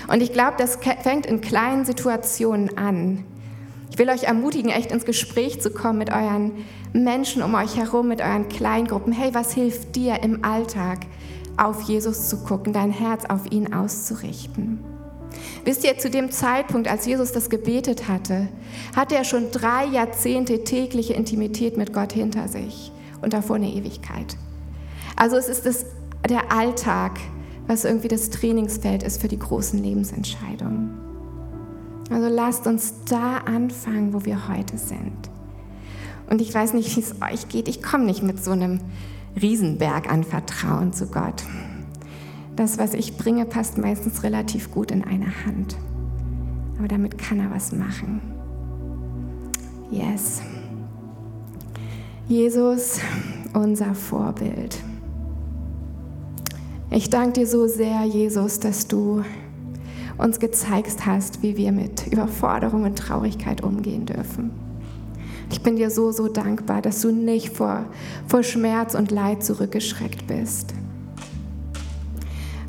Und 0.07 0.23
ich 0.23 0.33
glaube, 0.33 0.55
das 0.59 0.79
fängt 1.03 1.27
in 1.27 1.41
kleinen 1.41 1.85
Situationen 1.85 2.79
an. 2.79 3.25
Ich 3.91 3.99
will 3.99 4.09
euch 4.09 4.25
ermutigen, 4.25 4.71
echt 4.71 4.93
ins 4.93 5.05
Gespräch 5.05 5.61
zu 5.61 5.71
kommen 5.71 5.99
mit 5.99 6.11
euren 6.11 6.53
Menschen 6.93 7.43
um 7.43 7.55
euch 7.55 7.77
herum, 7.77 8.09
mit 8.09 8.21
euren 8.21 8.49
Kleingruppen. 8.49 9.13
Hey, 9.13 9.35
was 9.35 9.53
hilft 9.53 9.97
dir 9.97 10.23
im 10.23 10.45
Alltag, 10.45 11.01
auf 11.57 11.83
Jesus 11.83 12.29
zu 12.29 12.39
gucken, 12.39 12.73
dein 12.73 12.91
Herz 12.91 13.25
auf 13.27 13.51
ihn 13.51 13.73
auszurichten? 13.73 14.79
Wisst 15.65 15.85
ihr, 15.85 15.99
zu 15.99 16.11
dem 16.11 16.31
Zeitpunkt, 16.31 16.89
als 16.89 17.07
Jesus 17.07 17.33
das 17.33 17.51
gebetet 17.51 18.09
hatte, 18.09 18.49
hatte 18.97 19.17
er 19.17 19.25
schon 19.25 19.51
drei 19.51 19.85
Jahrzehnte 19.87 20.65
tägliche 20.65 21.13
Intimität 21.13 21.77
mit 21.77 21.93
Gott 21.93 22.13
hinter 22.13 22.49
sich 22.49 22.93
und 23.21 23.33
davor 23.33 23.57
eine 23.57 23.71
Ewigkeit. 23.71 24.37
Also 25.17 25.37
es 25.37 25.49
ist 25.49 25.67
das, 25.67 25.85
der 26.29 26.51
Alltag, 26.53 27.19
was 27.67 27.85
irgendwie 27.85 28.09
das 28.09 28.31
Trainingsfeld 28.31 29.03
ist 29.03 29.21
für 29.21 29.29
die 29.29 29.39
großen 29.39 29.83
Lebensentscheidungen. 29.83 31.10
Also 32.11 32.29
lasst 32.29 32.67
uns 32.67 32.95
da 33.09 33.39
anfangen, 33.39 34.13
wo 34.13 34.25
wir 34.25 34.49
heute 34.49 34.77
sind. 34.77 35.31
Und 36.29 36.41
ich 36.41 36.53
weiß 36.53 36.75
nicht, 36.75 36.95
wie 36.97 37.01
es 37.01 37.15
euch 37.23 37.49
geht. 37.49 37.69
Ich 37.69 37.83
komme 37.83 38.05
nicht 38.05 38.23
mit 38.23 38.43
so 38.43 38.51
einem 38.51 38.81
Riesenberg 39.41 40.11
an 40.11 40.25
Vertrauen 40.25 40.93
zu 40.93 41.07
Gott. 41.07 41.45
Das, 42.57 42.79
was 42.79 42.95
ich 42.95 43.17
bringe, 43.17 43.47
passt 43.47 43.79
meistens 43.79 44.23
relativ 44.23 44.71
gut 44.71 44.91
in 44.91 45.05
eine 45.05 45.47
Hand. 45.47 45.77
Aber 46.79 46.89
damit 46.89 47.17
kann 47.17 47.39
er 47.39 47.51
was 47.51 47.73
machen. 47.73 48.21
Yes. 49.91 50.43
Jesus, 52.29 53.01
unser 53.55 53.95
Vorbild. 53.95 54.79
Ich 56.91 57.11
danke 57.11 57.41
dir 57.41 57.47
so 57.47 57.67
sehr, 57.67 58.05
Jesus, 58.05 58.61
dass 58.61 58.89
du 58.89 59.25
uns 60.21 60.39
gezeigt 60.39 61.07
hast, 61.07 61.43
wie 61.43 61.57
wir 61.57 61.73
mit 61.73 62.07
Überforderung 62.07 62.85
und 62.85 62.97
Traurigkeit 62.97 63.63
umgehen 63.63 64.07
dürfen. 64.07 64.51
Ich 65.51 65.63
bin 65.63 65.77
dir 65.77 65.91
so, 65.91 66.13
so 66.13 66.29
dankbar, 66.29 66.81
dass 66.81 67.01
du 67.01 67.11
nicht 67.11 67.57
vor, 67.57 67.87
vor 68.29 68.43
Schmerz 68.43 68.95
und 68.95 69.11
Leid 69.11 69.43
zurückgeschreckt 69.43 70.27
bist. 70.27 70.75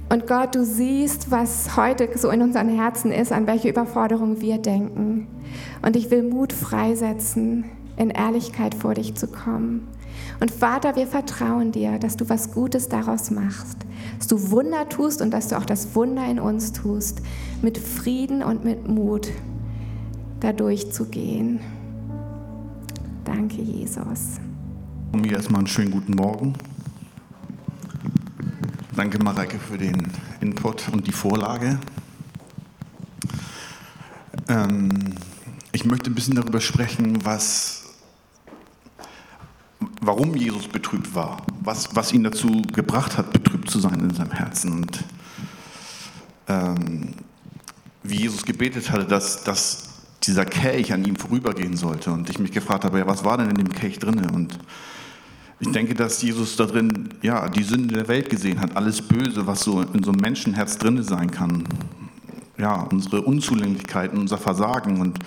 Und 0.09 0.27
Gott, 0.27 0.55
du 0.55 0.65
siehst, 0.65 1.31
was 1.31 1.77
heute 1.77 2.09
so 2.17 2.29
in 2.31 2.41
unseren 2.41 2.67
Herzen 2.67 3.11
ist, 3.11 3.31
an 3.31 3.47
welche 3.47 3.69
Überforderung 3.69 4.41
wir 4.41 4.57
denken. 4.57 5.27
Und 5.81 5.95
ich 5.95 6.11
will 6.11 6.23
Mut 6.23 6.51
freisetzen, 6.51 7.65
in 7.95 8.09
Ehrlichkeit 8.09 8.75
vor 8.75 8.95
dich 8.95 9.15
zu 9.15 9.27
kommen. 9.27 9.87
Und 10.41 10.51
Vater, 10.51 10.97
wir 10.97 11.07
vertrauen 11.07 11.71
dir, 11.71 11.99
dass 11.99 12.17
du 12.17 12.27
was 12.27 12.51
Gutes 12.51 12.89
daraus 12.89 13.31
machst 13.31 13.85
dass 14.21 14.27
du 14.27 14.51
Wunder 14.51 14.87
tust 14.87 15.19
und 15.21 15.31
dass 15.31 15.47
du 15.47 15.57
auch 15.57 15.65
das 15.65 15.95
Wunder 15.95 16.23
in 16.29 16.39
uns 16.39 16.73
tust, 16.73 17.23
mit 17.63 17.79
Frieden 17.79 18.43
und 18.43 18.63
mit 18.63 18.87
Mut 18.87 19.29
da 20.39 20.53
durchzugehen. 20.53 21.59
Danke, 23.25 23.61
Jesus. 23.61 24.39
Und 25.11 25.21
mir 25.21 25.33
erstmal 25.33 25.61
einen 25.61 25.67
schönen 25.67 25.89
guten 25.89 26.13
Morgen. 26.13 26.53
Danke, 28.95 29.17
Mareike, 29.17 29.57
für 29.57 29.79
den 29.79 29.97
Input 30.39 30.89
und 30.89 31.07
die 31.07 31.11
Vorlage. 31.11 31.79
Ähm, 34.47 35.15
ich 35.71 35.85
möchte 35.85 36.11
ein 36.11 36.15
bisschen 36.15 36.35
darüber 36.35 36.61
sprechen, 36.61 37.25
was 37.25 37.80
warum 40.01 40.35
Jesus 40.35 40.67
betrübt 40.67 41.13
war, 41.15 41.37
was, 41.61 41.95
was 41.95 42.11
ihn 42.11 42.23
dazu 42.23 42.63
gebracht 42.73 43.17
hat, 43.17 43.31
betrübt 43.31 43.69
zu 43.69 43.79
sein 43.79 43.99
in 43.99 44.13
seinem 44.13 44.31
Herzen 44.31 44.73
und 44.73 45.03
ähm, 46.47 47.13
wie 48.03 48.21
Jesus 48.21 48.43
gebetet 48.43 48.91
hatte, 48.91 49.05
dass, 49.05 49.43
dass 49.43 49.89
dieser 50.23 50.45
Kelch 50.45 50.91
an 50.91 51.05
ihm 51.05 51.15
vorübergehen 51.15 51.77
sollte 51.77 52.11
und 52.11 52.29
ich 52.29 52.39
mich 52.39 52.51
gefragt 52.51 52.83
habe, 52.83 52.99
ja, 52.99 53.07
was 53.07 53.23
war 53.23 53.37
denn 53.37 53.49
in 53.49 53.57
dem 53.57 53.69
Kelch 53.69 53.99
drin? 53.99 54.19
Und 54.31 54.57
ich 55.59 55.71
denke, 55.71 55.93
dass 55.93 56.21
Jesus 56.21 56.55
da 56.55 56.65
drin 56.65 57.09
ja, 57.21 57.47
die 57.47 57.63
Sünde 57.63 57.93
der 57.93 58.07
Welt 58.07 58.29
gesehen 58.29 58.59
hat, 58.59 58.75
alles 58.75 59.01
Böse, 59.01 59.45
was 59.45 59.61
so 59.61 59.81
in 59.81 60.03
so 60.03 60.11
einem 60.11 60.21
Menschenherz 60.21 60.77
drin 60.77 61.01
sein 61.03 61.29
kann. 61.29 61.63
Ja, 62.57 62.81
unsere 62.91 63.21
Unzulänglichkeiten, 63.21 64.19
unser 64.19 64.37
Versagen 64.37 64.99
und 64.99 65.19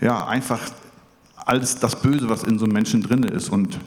ja, 0.00 0.26
einfach 0.26 0.60
alles 1.50 1.80
das 1.80 2.00
Böse, 2.00 2.28
was 2.28 2.44
in 2.44 2.60
so 2.60 2.64
einem 2.64 2.74
Menschen 2.74 3.02
drin 3.02 3.24
ist. 3.24 3.48
Und 3.48 3.80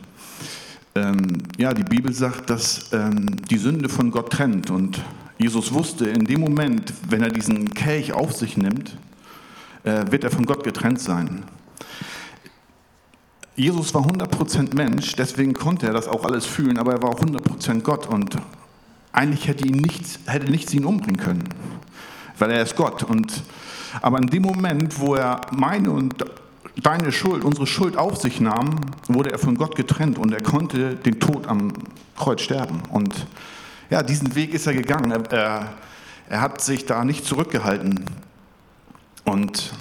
ähm, 0.95 1.43
ja, 1.57 1.73
die 1.73 1.85
Bibel 1.85 2.13
sagt, 2.13 2.49
dass 2.49 2.91
ähm, 2.91 3.25
die 3.49 3.57
Sünde 3.57 3.87
von 3.87 4.11
Gott 4.11 4.33
trennt. 4.33 4.69
Und 4.69 5.01
Jesus 5.37 5.71
wusste, 5.71 6.09
in 6.09 6.25
dem 6.25 6.41
Moment, 6.41 6.93
wenn 7.09 7.23
er 7.23 7.29
diesen 7.29 7.73
Kelch 7.73 8.11
auf 8.11 8.33
sich 8.33 8.57
nimmt, 8.57 8.97
äh, 9.83 10.11
wird 10.11 10.25
er 10.25 10.29
von 10.29 10.45
Gott 10.45 10.65
getrennt 10.65 10.99
sein. 10.99 11.43
Jesus 13.55 13.93
war 13.93 14.01
100% 14.01 14.75
Mensch, 14.75 15.15
deswegen 15.15 15.53
konnte 15.53 15.87
er 15.87 15.93
das 15.93 16.09
auch 16.09 16.25
alles 16.25 16.45
fühlen, 16.45 16.77
aber 16.77 16.93
er 16.93 17.03
war 17.03 17.11
auch 17.11 17.19
100% 17.19 17.81
Gott 17.81 18.07
und 18.07 18.35
eigentlich 19.13 19.47
hätte, 19.47 19.65
ihn 19.65 19.75
nichts, 19.75 20.19
hätte 20.25 20.51
nichts 20.51 20.73
ihn 20.73 20.85
umbringen 20.85 21.21
können, 21.21 21.43
weil 22.39 22.49
er 22.49 22.63
ist 22.63 22.75
Gott. 22.75 23.03
Und, 23.03 23.43
aber 24.01 24.17
in 24.17 24.27
dem 24.27 24.41
Moment, 24.41 24.99
wo 24.99 25.15
er 25.15 25.39
meine 25.51 25.91
und 25.91 26.15
deine 26.81 27.11
Schuld, 27.11 27.43
unsere 27.43 27.67
Schuld 27.67 27.97
auf 27.97 28.17
sich 28.17 28.41
nahm, 28.41 28.75
wurde 29.07 29.31
er 29.31 29.39
von 29.39 29.55
Gott 29.55 29.75
getrennt 29.75 30.17
und 30.17 30.33
er 30.33 30.41
konnte 30.41 30.95
den 30.95 31.19
Tod 31.19 31.47
am 31.47 31.73
Kreuz 32.17 32.41
sterben. 32.41 32.81
Und 32.89 33.27
ja, 33.89 34.03
diesen 34.03 34.35
Weg 34.35 34.53
ist 34.53 34.67
er 34.67 34.73
gegangen. 34.73 35.11
Er, 35.11 35.31
er, 35.31 35.73
er 36.29 36.41
hat 36.41 36.61
sich 36.61 36.85
da 36.85 37.05
nicht 37.05 37.25
zurückgehalten 37.25 38.05
und 39.25 39.73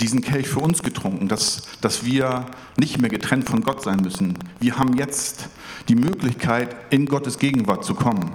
diesen 0.00 0.22
Kelch 0.22 0.48
für 0.48 0.60
uns 0.60 0.82
getrunken, 0.82 1.28
dass, 1.28 1.62
dass 1.80 2.04
wir 2.04 2.46
nicht 2.76 3.00
mehr 3.00 3.10
getrennt 3.10 3.48
von 3.48 3.62
Gott 3.62 3.82
sein 3.82 4.00
müssen. 4.00 4.38
Wir 4.58 4.78
haben 4.78 4.96
jetzt 4.96 5.48
die 5.88 5.94
Möglichkeit, 5.94 6.74
in 6.90 7.06
Gottes 7.06 7.38
Gegenwart 7.38 7.84
zu 7.84 7.94
kommen 7.94 8.32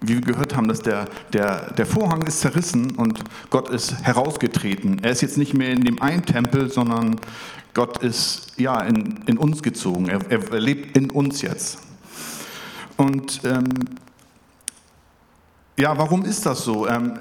wie 0.00 0.14
wir 0.14 0.20
gehört 0.20 0.56
haben, 0.56 0.68
dass 0.68 0.80
der, 0.80 1.06
der, 1.32 1.72
der 1.72 1.86
Vorhang 1.86 2.22
ist 2.22 2.40
zerrissen 2.40 2.92
und 2.92 3.22
Gott 3.50 3.68
ist 3.68 4.02
herausgetreten. 4.02 5.00
Er 5.02 5.10
ist 5.10 5.20
jetzt 5.20 5.38
nicht 5.38 5.54
mehr 5.54 5.70
in 5.70 5.84
dem 5.84 6.00
einen 6.00 6.24
Tempel, 6.24 6.70
sondern 6.70 7.16
Gott 7.74 8.02
ist 8.02 8.52
ja 8.56 8.80
in, 8.80 9.20
in 9.26 9.38
uns 9.38 9.62
gezogen. 9.62 10.08
Er, 10.08 10.20
er 10.30 10.60
lebt 10.60 10.96
in 10.96 11.10
uns 11.10 11.42
jetzt. 11.42 11.78
Und 12.96 13.40
ähm, 13.44 13.68
ja, 15.78 15.96
warum 15.96 16.24
ist 16.24 16.46
das 16.46 16.64
so? 16.64 16.86
Ähm, 16.86 17.14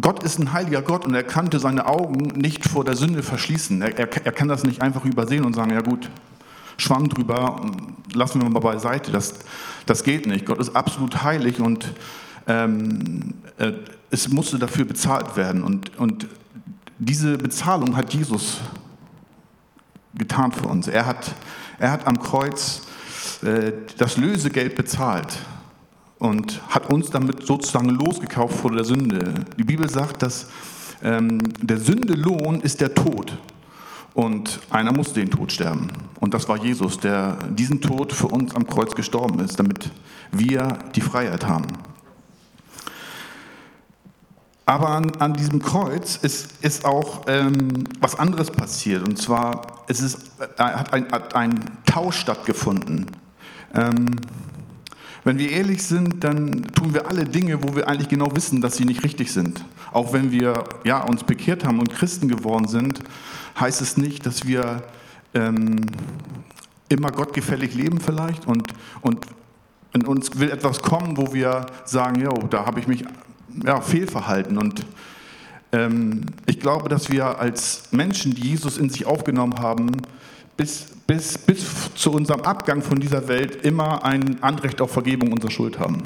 Gott 0.00 0.22
ist 0.22 0.38
ein 0.38 0.52
heiliger 0.52 0.82
Gott 0.82 1.04
und 1.04 1.14
er 1.14 1.24
kannte 1.24 1.58
seine 1.58 1.86
Augen 1.86 2.28
nicht 2.38 2.64
vor 2.64 2.84
der 2.84 2.96
Sünde 2.96 3.22
verschließen. 3.22 3.82
Er, 3.82 3.98
er, 3.98 4.26
er 4.26 4.32
kann 4.32 4.48
das 4.48 4.64
nicht 4.64 4.80
einfach 4.80 5.04
übersehen 5.04 5.44
und 5.44 5.54
sagen, 5.54 5.72
ja 5.72 5.80
gut, 5.80 6.08
Schwamm 6.76 7.08
drüber, 7.08 7.60
lassen 8.12 8.42
wir 8.42 8.48
mal 8.48 8.60
beiseite. 8.60 9.12
Das, 9.12 9.34
das 9.86 10.04
geht 10.04 10.26
nicht. 10.26 10.46
Gott 10.46 10.58
ist 10.58 10.74
absolut 10.74 11.22
heilig 11.22 11.60
und 11.60 11.92
ähm, 12.46 13.34
äh, 13.58 13.72
es 14.10 14.28
musste 14.28 14.58
dafür 14.58 14.84
bezahlt 14.84 15.36
werden. 15.36 15.62
Und, 15.62 15.96
und 15.98 16.26
diese 16.98 17.38
Bezahlung 17.38 17.96
hat 17.96 18.14
Jesus 18.14 18.60
getan 20.14 20.52
für 20.52 20.68
uns. 20.68 20.88
Er 20.88 21.06
hat, 21.06 21.34
er 21.78 21.90
hat 21.92 22.06
am 22.06 22.20
Kreuz 22.20 22.82
äh, 23.42 23.72
das 23.98 24.16
Lösegeld 24.16 24.74
bezahlt 24.74 25.38
und 26.18 26.62
hat 26.68 26.90
uns 26.90 27.10
damit 27.10 27.46
sozusagen 27.46 27.90
losgekauft 27.90 28.56
vor 28.56 28.72
der 28.72 28.84
Sünde. 28.84 29.34
Die 29.58 29.64
Bibel 29.64 29.88
sagt, 29.90 30.22
dass 30.22 30.48
ähm, 31.02 31.38
der 31.60 31.78
Sünde 31.78 32.14
Lohn 32.14 32.60
ist 32.60 32.80
der 32.80 32.94
Tod. 32.94 33.36
Und 34.16 34.60
einer 34.70 34.92
muss 34.92 35.12
den 35.12 35.28
Tod 35.28 35.52
sterben. 35.52 35.88
Und 36.20 36.32
das 36.32 36.48
war 36.48 36.56
Jesus, 36.56 36.98
der 36.98 37.36
diesen 37.50 37.82
Tod 37.82 38.14
für 38.14 38.28
uns 38.28 38.54
am 38.54 38.66
Kreuz 38.66 38.94
gestorben 38.94 39.40
ist, 39.40 39.58
damit 39.58 39.90
wir 40.32 40.78
die 40.94 41.02
Freiheit 41.02 41.46
haben. 41.46 41.66
Aber 44.64 44.88
an, 44.88 45.12
an 45.18 45.34
diesem 45.34 45.60
Kreuz 45.60 46.16
ist, 46.16 46.64
ist 46.64 46.86
auch 46.86 47.26
ähm, 47.26 47.84
was 48.00 48.18
anderes 48.18 48.50
passiert. 48.50 49.06
Und 49.06 49.18
zwar 49.18 49.84
es 49.86 50.00
ist, 50.00 50.30
äh, 50.40 50.62
hat, 50.62 50.94
ein, 50.94 51.12
hat 51.12 51.34
ein 51.34 51.60
Tausch 51.84 52.16
stattgefunden. 52.16 53.10
Ähm, 53.74 54.16
wenn 55.24 55.38
wir 55.38 55.50
ehrlich 55.50 55.82
sind, 55.82 56.24
dann 56.24 56.62
tun 56.72 56.94
wir 56.94 57.06
alle 57.06 57.24
Dinge, 57.24 57.62
wo 57.62 57.76
wir 57.76 57.86
eigentlich 57.86 58.08
genau 58.08 58.34
wissen, 58.34 58.62
dass 58.62 58.78
sie 58.78 58.86
nicht 58.86 59.04
richtig 59.04 59.30
sind. 59.30 59.62
Auch 59.92 60.14
wenn 60.14 60.30
wir 60.30 60.64
ja, 60.84 61.02
uns 61.02 61.24
bekehrt 61.24 61.64
haben 61.64 61.78
und 61.80 61.90
Christen 61.90 62.28
geworden 62.28 62.68
sind, 62.68 63.00
heißt 63.58 63.80
es 63.80 63.96
nicht, 63.96 64.26
dass 64.26 64.46
wir 64.46 64.82
ähm, 65.34 65.86
immer 66.88 67.10
gottgefällig 67.10 67.74
leben 67.74 68.00
vielleicht 68.00 68.46
und, 68.46 68.72
und 69.00 69.26
in 69.92 70.06
uns 70.06 70.38
will 70.38 70.50
etwas 70.50 70.82
kommen, 70.82 71.16
wo 71.16 71.32
wir 71.32 71.66
sagen, 71.84 72.20
jo, 72.20 72.32
da 72.50 72.66
habe 72.66 72.80
ich 72.80 72.86
mich 72.86 73.04
ja, 73.64 73.80
fehlverhalten. 73.80 74.58
Und 74.58 74.84
ähm, 75.72 76.26
ich 76.46 76.60
glaube, 76.60 76.88
dass 76.88 77.10
wir 77.10 77.38
als 77.38 77.88
Menschen, 77.92 78.34
die 78.34 78.48
Jesus 78.50 78.78
in 78.78 78.90
sich 78.90 79.06
aufgenommen 79.06 79.58
haben, 79.58 79.92
bis, 80.56 80.86
bis, 81.06 81.38
bis 81.38 81.94
zu 81.94 82.12
unserem 82.12 82.42
Abgang 82.42 82.82
von 82.82 82.98
dieser 82.98 83.28
Welt 83.28 83.64
immer 83.64 84.04
ein 84.04 84.42
Anrecht 84.42 84.80
auf 84.80 84.92
Vergebung 84.92 85.32
unserer 85.32 85.50
Schuld 85.50 85.78
haben. 85.78 86.02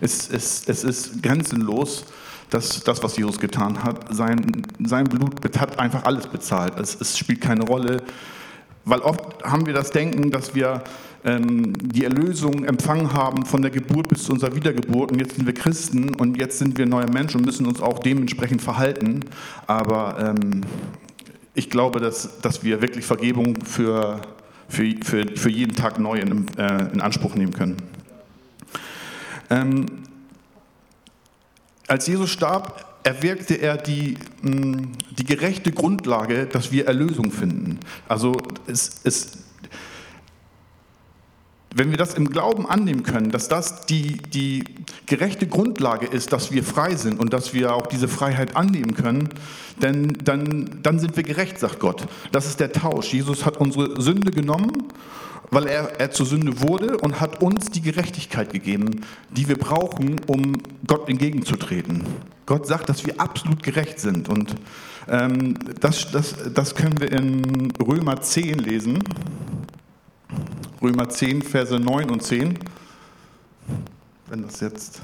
Es, 0.00 0.28
es, 0.28 0.64
es 0.66 0.84
ist 0.84 1.22
grenzenlos, 1.22 2.06
dass 2.52 2.82
das, 2.84 3.02
was 3.02 3.16
Jesus 3.16 3.38
getan 3.38 3.82
hat. 3.82 4.14
Sein, 4.14 4.64
sein 4.84 5.04
Blut 5.04 5.34
hat 5.58 5.78
einfach 5.78 6.04
alles 6.04 6.26
bezahlt. 6.26 6.78
Es, 6.78 7.00
es 7.00 7.16
spielt 7.16 7.40
keine 7.40 7.64
Rolle, 7.64 8.02
weil 8.84 9.00
oft 9.00 9.42
haben 9.44 9.66
wir 9.66 9.72
das 9.72 9.90
Denken, 9.90 10.30
dass 10.30 10.54
wir 10.54 10.82
ähm, 11.24 11.72
die 11.80 12.04
Erlösung 12.04 12.64
empfangen 12.64 13.12
haben 13.12 13.46
von 13.46 13.62
der 13.62 13.70
Geburt 13.70 14.08
bis 14.08 14.24
zu 14.24 14.32
unserer 14.32 14.54
Wiedergeburt 14.54 15.12
und 15.12 15.20
jetzt 15.20 15.36
sind 15.36 15.46
wir 15.46 15.54
Christen 15.54 16.14
und 16.14 16.36
jetzt 16.36 16.58
sind 16.58 16.76
wir 16.78 16.86
neue 16.86 17.06
Menschen 17.06 17.38
und 17.38 17.46
müssen 17.46 17.66
uns 17.66 17.80
auch 17.80 18.00
dementsprechend 18.00 18.60
verhalten. 18.60 19.20
Aber 19.66 20.16
ähm, 20.18 20.62
ich 21.54 21.70
glaube, 21.70 22.00
dass, 22.00 22.40
dass 22.40 22.64
wir 22.64 22.82
wirklich 22.82 23.04
Vergebung 23.04 23.56
für, 23.64 24.20
für, 24.68 24.94
für, 25.02 25.26
für 25.36 25.50
jeden 25.50 25.76
Tag 25.76 25.98
neu 25.98 26.18
in, 26.18 26.46
äh, 26.58 26.92
in 26.92 27.00
Anspruch 27.00 27.34
nehmen 27.34 27.52
können. 27.52 27.76
Ähm, 29.48 30.01
als 31.92 32.06
Jesus 32.06 32.30
starb, 32.30 32.86
erwirkte 33.02 33.56
er 33.56 33.76
die, 33.76 34.16
mm, 34.40 34.92
die 35.10 35.24
gerechte 35.24 35.72
Grundlage, 35.72 36.46
dass 36.46 36.72
wir 36.72 36.86
Erlösung 36.86 37.30
finden. 37.30 37.80
Also 38.08 38.34
es, 38.66 39.02
es, 39.04 39.32
wenn 41.74 41.90
wir 41.90 41.96
das 41.96 42.14
im 42.14 42.30
Glauben 42.30 42.66
annehmen 42.66 43.02
können, 43.02 43.30
dass 43.30 43.48
das 43.48 43.86
die, 43.86 44.18
die 44.18 44.64
gerechte 45.06 45.46
Grundlage 45.46 46.06
ist, 46.06 46.32
dass 46.32 46.52
wir 46.52 46.64
frei 46.64 46.96
sind 46.96 47.18
und 47.18 47.32
dass 47.32 47.54
wir 47.54 47.74
auch 47.74 47.86
diese 47.86 48.08
Freiheit 48.08 48.56
annehmen 48.56 48.94
können, 48.94 49.28
denn, 49.80 50.12
dann, 50.24 50.80
dann 50.82 50.98
sind 50.98 51.16
wir 51.16 51.22
gerecht, 51.22 51.58
sagt 51.58 51.80
Gott. 51.80 52.06
Das 52.30 52.46
ist 52.46 52.60
der 52.60 52.72
Tausch. 52.72 53.12
Jesus 53.12 53.44
hat 53.46 53.56
unsere 53.56 54.00
Sünde 54.00 54.30
genommen, 54.30 54.88
weil 55.50 55.66
er, 55.66 56.00
er 56.00 56.10
zur 56.10 56.26
Sünde 56.26 56.60
wurde 56.60 56.98
und 56.98 57.20
hat 57.20 57.42
uns 57.42 57.70
die 57.70 57.82
Gerechtigkeit 57.82 58.52
gegeben, 58.52 59.02
die 59.30 59.48
wir 59.48 59.58
brauchen, 59.58 60.20
um 60.26 60.58
Gott 60.86 61.08
entgegenzutreten. 61.08 62.04
Gott 62.46 62.66
sagt, 62.66 62.88
dass 62.88 63.06
wir 63.06 63.20
absolut 63.20 63.62
gerecht 63.62 64.00
sind 64.00 64.28
und 64.28 64.54
ähm, 65.08 65.58
das, 65.80 66.10
das, 66.10 66.34
das 66.54 66.74
können 66.74 67.00
wir 67.00 67.10
in 67.12 67.72
Römer 67.80 68.20
10 68.20 68.58
lesen. 68.58 68.98
Römer 70.82 71.08
10, 71.08 71.42
Verse 71.42 71.78
9 71.78 72.10
und 72.10 72.22
10. 72.24 72.58
Wenn 74.28 74.42
das 74.42 74.58
jetzt 74.60 75.00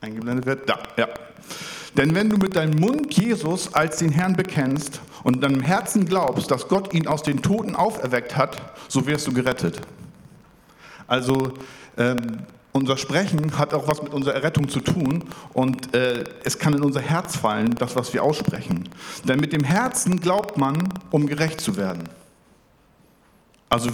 eingeblendet 0.00 0.46
wird. 0.46 0.68
Da, 0.68 0.78
ja. 0.96 1.08
Denn 1.96 2.14
wenn 2.14 2.30
du 2.30 2.36
mit 2.36 2.54
deinem 2.54 2.78
Mund 2.78 3.12
Jesus 3.14 3.74
als 3.74 3.98
den 3.98 4.12
Herrn 4.12 4.36
bekennst 4.36 5.00
und 5.24 5.42
deinem 5.42 5.60
Herzen 5.60 6.06
glaubst, 6.06 6.50
dass 6.52 6.68
Gott 6.68 6.94
ihn 6.94 7.08
aus 7.08 7.22
den 7.22 7.42
Toten 7.42 7.74
auferweckt 7.74 8.36
hat, 8.36 8.60
so 8.88 9.06
wirst 9.06 9.26
du 9.26 9.32
gerettet. 9.32 9.80
Also 11.08 11.54
ähm, 11.96 12.38
unser 12.70 12.96
Sprechen 12.96 13.58
hat 13.58 13.74
auch 13.74 13.88
was 13.88 14.02
mit 14.02 14.12
unserer 14.12 14.34
Errettung 14.34 14.68
zu 14.68 14.80
tun 14.80 15.24
und 15.52 15.94
äh, 15.94 16.24
es 16.44 16.58
kann 16.58 16.74
in 16.74 16.82
unser 16.82 17.00
Herz 17.00 17.36
fallen, 17.36 17.74
das, 17.76 17.96
was 17.96 18.12
wir 18.12 18.22
aussprechen. 18.22 18.88
Denn 19.24 19.40
mit 19.40 19.52
dem 19.52 19.64
Herzen 19.64 20.20
glaubt 20.20 20.58
man, 20.58 20.88
um 21.10 21.26
gerecht 21.26 21.60
zu 21.60 21.76
werden. 21.76 22.08
Also 23.74 23.90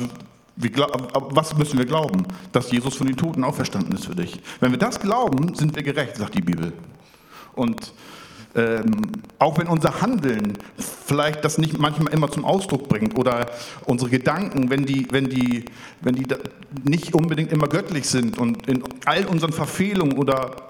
was 1.30 1.56
müssen 1.56 1.78
wir 1.78 1.86
glauben? 1.86 2.26
Dass 2.52 2.70
Jesus 2.70 2.94
von 2.94 3.06
den 3.06 3.16
Toten 3.16 3.44
auferstanden 3.44 3.94
ist 3.94 4.04
für 4.04 4.14
dich. 4.14 4.38
Wenn 4.60 4.72
wir 4.72 4.78
das 4.78 5.00
glauben, 5.00 5.54
sind 5.54 5.74
wir 5.74 5.82
gerecht, 5.82 6.16
sagt 6.16 6.34
die 6.34 6.42
Bibel. 6.42 6.74
Und 7.54 7.94
ähm, 8.54 9.00
auch 9.38 9.56
wenn 9.56 9.68
unser 9.68 10.02
Handeln 10.02 10.58
vielleicht 10.76 11.46
das 11.46 11.56
nicht 11.56 11.78
manchmal 11.78 12.12
immer 12.12 12.30
zum 12.30 12.44
Ausdruck 12.44 12.90
bringt 12.90 13.18
oder 13.18 13.46
unsere 13.86 14.10
Gedanken, 14.10 14.68
wenn 14.68 14.84
die, 14.84 15.06
wenn 15.10 15.30
die, 15.30 15.64
wenn 16.02 16.14
die 16.14 16.26
nicht 16.84 17.14
unbedingt 17.14 17.50
immer 17.50 17.66
göttlich 17.66 18.06
sind 18.06 18.36
und 18.36 18.68
in 18.68 18.82
all 19.06 19.24
unseren 19.24 19.52
Verfehlungen 19.52 20.18
oder 20.18 20.69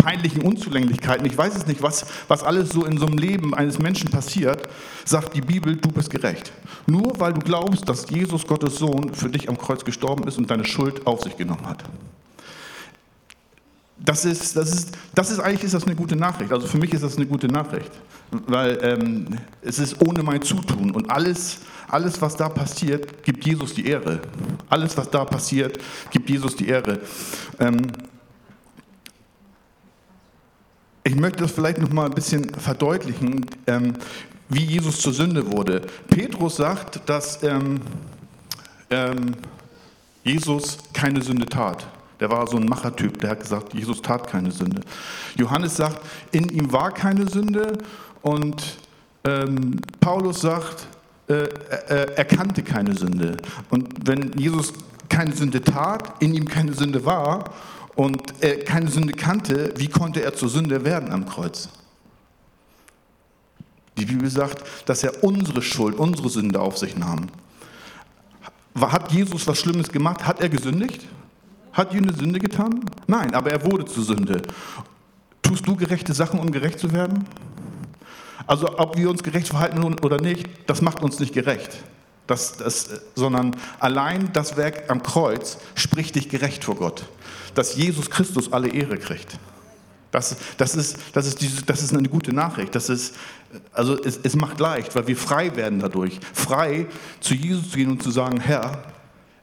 peinlichen 0.00 0.42
Unzulänglichkeiten, 0.42 1.26
ich 1.26 1.36
weiß 1.36 1.54
es 1.56 1.66
nicht, 1.66 1.82
was, 1.82 2.06
was 2.28 2.42
alles 2.42 2.70
so 2.70 2.84
in 2.84 2.98
so 2.98 3.06
einem 3.06 3.18
Leben 3.18 3.54
eines 3.54 3.78
Menschen 3.78 4.10
passiert, 4.10 4.68
sagt 5.04 5.34
die 5.34 5.40
Bibel, 5.40 5.76
du 5.76 5.90
bist 5.90 6.10
gerecht. 6.10 6.52
Nur 6.86 7.18
weil 7.20 7.34
du 7.34 7.40
glaubst, 7.40 7.88
dass 7.88 8.08
Jesus, 8.10 8.46
Gottes 8.46 8.76
Sohn, 8.76 9.12
für 9.14 9.28
dich 9.28 9.48
am 9.48 9.58
Kreuz 9.58 9.84
gestorben 9.84 10.26
ist 10.26 10.38
und 10.38 10.50
deine 10.50 10.64
Schuld 10.64 11.06
auf 11.06 11.22
sich 11.22 11.36
genommen 11.36 11.66
hat. 11.66 11.84
Das 14.02 14.24
ist, 14.24 14.56
das 14.56 14.72
ist, 14.72 14.96
das 15.14 15.30
ist 15.30 15.40
eigentlich 15.40 15.64
ist 15.64 15.74
das 15.74 15.84
eine 15.84 15.94
gute 15.94 16.16
Nachricht. 16.16 16.50
Also 16.52 16.66
für 16.66 16.78
mich 16.78 16.92
ist 16.94 17.04
das 17.04 17.16
eine 17.16 17.26
gute 17.26 17.48
Nachricht, 17.48 17.90
weil 18.30 18.78
ähm, 18.82 19.38
es 19.60 19.78
ist 19.78 20.00
ohne 20.00 20.22
mein 20.22 20.40
Zutun 20.40 20.90
und 20.92 21.10
alles, 21.10 21.58
alles, 21.86 22.20
was 22.22 22.34
da 22.34 22.48
passiert, 22.48 23.22
gibt 23.22 23.44
Jesus 23.44 23.74
die 23.74 23.86
Ehre. 23.86 24.20
Alles, 24.70 24.96
was 24.96 25.10
da 25.10 25.26
passiert, 25.26 25.78
gibt 26.10 26.30
Jesus 26.30 26.56
die 26.56 26.68
Ehre. 26.68 27.00
Ähm, 27.58 27.82
ich 31.04 31.16
möchte 31.16 31.38
das 31.38 31.52
vielleicht 31.52 31.78
noch 31.78 31.90
mal 31.90 32.06
ein 32.06 32.14
bisschen 32.14 32.52
verdeutlichen, 32.54 33.46
ähm, 33.66 33.94
wie 34.48 34.64
Jesus 34.64 35.00
zur 35.00 35.12
Sünde 35.12 35.50
wurde. 35.50 35.82
Petrus 36.08 36.56
sagt, 36.56 37.00
dass 37.08 37.42
ähm, 37.42 37.80
ähm, 38.90 39.34
Jesus 40.24 40.78
keine 40.92 41.22
Sünde 41.22 41.46
tat. 41.46 41.86
Der 42.18 42.30
war 42.30 42.46
so 42.46 42.58
ein 42.58 42.66
Machertyp, 42.66 43.18
der 43.20 43.30
hat 43.30 43.40
gesagt, 43.40 43.72
Jesus 43.72 44.02
tat 44.02 44.28
keine 44.28 44.50
Sünde. 44.50 44.82
Johannes 45.36 45.76
sagt, 45.76 46.00
in 46.32 46.48
ihm 46.50 46.70
war 46.70 46.92
keine 46.92 47.26
Sünde 47.28 47.78
und 48.20 48.62
ähm, 49.24 49.80
Paulus 50.00 50.42
sagt, 50.42 50.86
äh, 51.28 51.48
er, 51.88 52.18
er 52.18 52.24
kannte 52.24 52.62
keine 52.62 52.94
Sünde. 52.94 53.38
Und 53.70 53.88
wenn 54.04 54.32
Jesus 54.36 54.74
keine 55.08 55.32
Sünde 55.32 55.62
tat, 55.62 56.14
in 56.20 56.34
ihm 56.34 56.46
keine 56.46 56.74
Sünde 56.74 57.04
war 57.04 57.44
und 58.00 58.32
er 58.40 58.64
keine 58.64 58.90
Sünde 58.90 59.12
kannte, 59.12 59.74
wie 59.76 59.88
konnte 59.88 60.22
er 60.22 60.32
zur 60.32 60.48
Sünde 60.48 60.86
werden 60.86 61.12
am 61.12 61.26
Kreuz? 61.26 61.68
Die 63.98 64.06
Bibel 64.06 64.30
sagt, 64.30 64.64
dass 64.88 65.04
er 65.04 65.22
unsere 65.22 65.60
Schuld, 65.60 65.98
unsere 65.98 66.30
Sünde 66.30 66.62
auf 66.62 66.78
sich 66.78 66.96
nahm. 66.96 67.26
Hat 68.74 69.12
Jesus 69.12 69.46
was 69.46 69.58
Schlimmes 69.58 69.90
gemacht? 69.90 70.26
Hat 70.26 70.40
er 70.40 70.48
gesündigt? 70.48 71.06
Hat 71.74 71.92
eine 71.92 72.14
Sünde 72.14 72.38
getan? 72.38 72.86
Nein, 73.06 73.34
aber 73.34 73.50
er 73.50 73.70
wurde 73.70 73.84
zur 73.84 74.04
Sünde. 74.04 74.40
Tust 75.42 75.66
du 75.66 75.76
gerechte 75.76 76.14
Sachen, 76.14 76.40
um 76.40 76.50
gerecht 76.50 76.78
zu 76.78 76.94
werden? 76.94 77.26
Also 78.46 78.78
ob 78.78 78.96
wir 78.96 79.10
uns 79.10 79.22
gerecht 79.22 79.48
verhalten 79.48 79.84
oder 79.84 80.22
nicht, 80.22 80.48
das 80.66 80.80
macht 80.80 81.02
uns 81.02 81.20
nicht 81.20 81.34
gerecht. 81.34 81.82
Das, 82.30 82.56
das, 82.56 82.88
sondern 83.14 83.56
allein 83.78 84.32
das 84.32 84.56
Werk 84.56 84.88
am 84.88 85.02
Kreuz 85.02 85.58
spricht 85.74 86.14
dich 86.14 86.28
gerecht 86.28 86.64
vor 86.64 86.76
Gott 86.76 87.04
dass 87.54 87.76
Jesus 87.76 88.10
Christus 88.10 88.52
alle 88.52 88.68
Ehre 88.68 88.98
kriegt. 88.98 89.38
Das, 90.10 90.36
das, 90.56 90.74
ist, 90.74 90.98
das, 91.12 91.26
ist, 91.26 91.40
diese, 91.40 91.62
das 91.62 91.82
ist 91.82 91.94
eine 91.94 92.08
gute 92.08 92.32
Nachricht. 92.32 92.74
Das 92.74 92.88
ist, 92.88 93.14
also 93.72 94.02
es, 94.02 94.18
es 94.22 94.34
macht 94.34 94.58
leicht, 94.58 94.94
weil 94.96 95.06
wir 95.06 95.16
frei 95.16 95.54
werden 95.54 95.78
dadurch. 95.78 96.18
Frei 96.32 96.86
zu 97.20 97.34
Jesus 97.34 97.70
zu 97.70 97.76
gehen 97.76 97.90
und 97.90 98.02
zu 98.02 98.10
sagen, 98.10 98.40
Herr, 98.40 98.82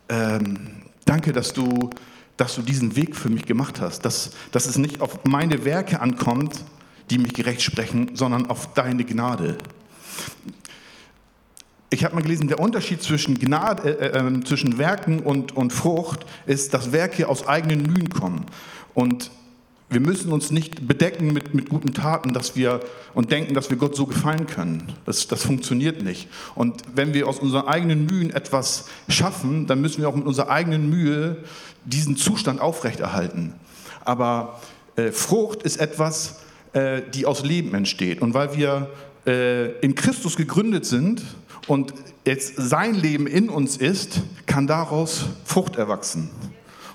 ähm, 0.09 0.83
danke, 1.05 1.31
dass 1.31 1.53
du, 1.53 1.89
dass 2.35 2.55
du 2.55 2.61
diesen 2.61 2.97
Weg 2.97 3.15
für 3.15 3.29
mich 3.29 3.45
gemacht 3.45 3.79
hast. 3.79 4.03
Dass, 4.03 4.31
dass 4.51 4.65
es 4.65 4.77
nicht 4.77 4.99
auf 4.99 5.23
meine 5.23 5.63
Werke 5.63 6.01
ankommt, 6.01 6.65
die 7.09 7.17
mich 7.17 7.33
gerecht 7.33 7.61
sprechen, 7.61 8.11
sondern 8.15 8.49
auf 8.49 8.73
deine 8.73 9.05
Gnade 9.05 9.57
ich 11.89 12.03
habe 12.03 12.15
mal 12.15 12.21
gelesen, 12.21 12.47
der 12.47 12.59
Unterschied 12.59 13.01
zwischen, 13.01 13.39
Gnade, 13.39 13.99
äh, 13.99 14.17
äh, 14.17 14.43
zwischen 14.43 14.77
Werken 14.77 15.19
und, 15.19 15.55
und 15.55 15.71
Frucht 15.71 16.25
ist, 16.45 16.73
dass 16.73 16.91
Werke 16.91 17.29
aus 17.29 17.47
eigenen 17.47 17.83
Mühen 17.83 18.09
kommen. 18.09 18.45
Und 18.93 19.31
wir 19.89 20.01
müssen 20.01 20.33
uns 20.33 20.51
nicht 20.51 20.85
bedecken 20.85 21.31
mit, 21.31 21.53
mit 21.53 21.69
guten 21.69 21.93
Taten, 21.93 22.33
dass 22.33 22.57
wir 22.57 22.81
und 23.13 23.31
denken, 23.31 23.53
dass 23.53 23.69
wir 23.69 23.77
Gott 23.77 23.95
so 23.95 24.05
gefallen 24.05 24.45
können. 24.45 24.91
Das, 25.05 25.27
das 25.27 25.43
funktioniert 25.43 26.03
nicht. 26.03 26.27
Und 26.55 26.81
wenn 26.93 27.13
wir 27.13 27.25
aus 27.25 27.39
unseren 27.39 27.67
eigenen 27.67 28.05
Mühen 28.05 28.31
etwas 28.31 28.89
schaffen, 29.07 29.65
dann 29.65 29.79
müssen 29.79 30.01
wir 30.01 30.09
auch 30.09 30.15
mit 30.15 30.25
unserer 30.25 30.49
eigenen 30.49 30.89
Mühe 30.89 31.37
diesen 31.85 32.17
Zustand 32.17 32.59
aufrechterhalten. 32.59 33.53
Aber 34.03 34.59
äh, 34.97 35.11
Frucht 35.13 35.63
ist 35.63 35.77
etwas, 35.77 36.41
äh, 36.73 37.01
die 37.13 37.25
aus 37.25 37.43
Leben 37.43 37.73
entsteht. 37.73 38.21
Und 38.21 38.33
weil 38.33 38.57
wir 38.57 38.89
äh, 39.25 39.79
in 39.79 39.95
Christus 39.95 40.35
gegründet 40.35 40.85
sind 40.85 41.21
und 41.67 41.93
jetzt 42.25 42.55
sein 42.57 42.95
Leben 42.95 43.27
in 43.27 43.49
uns 43.49 43.77
ist, 43.77 44.21
kann 44.45 44.67
daraus 44.67 45.25
Frucht 45.45 45.75
erwachsen. 45.75 46.29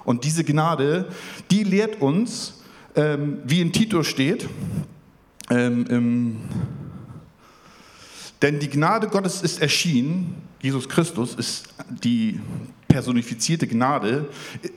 Und 0.05 0.25
diese 0.25 0.45
Gnade, 0.45 1.09
die 1.51 1.63
lehrt 1.63 2.01
uns, 2.01 2.63
ähm, 2.97 3.39
wie 3.45 3.61
in 3.61 3.73
Tito 3.73 4.03
steht, 4.03 4.49
ähm, 5.51 5.87
ähm, 5.91 6.37
denn 8.41 8.59
die 8.59 8.69
Gnade 8.69 9.09
Gottes 9.09 9.43
ist 9.43 9.63
erschienen, 9.63 10.35
Jesus 10.61 10.89
Christus 10.89 11.35
ist 11.35 11.69
die 11.89 12.41
personifizierte 12.93 13.67
Gnade, 13.67 14.29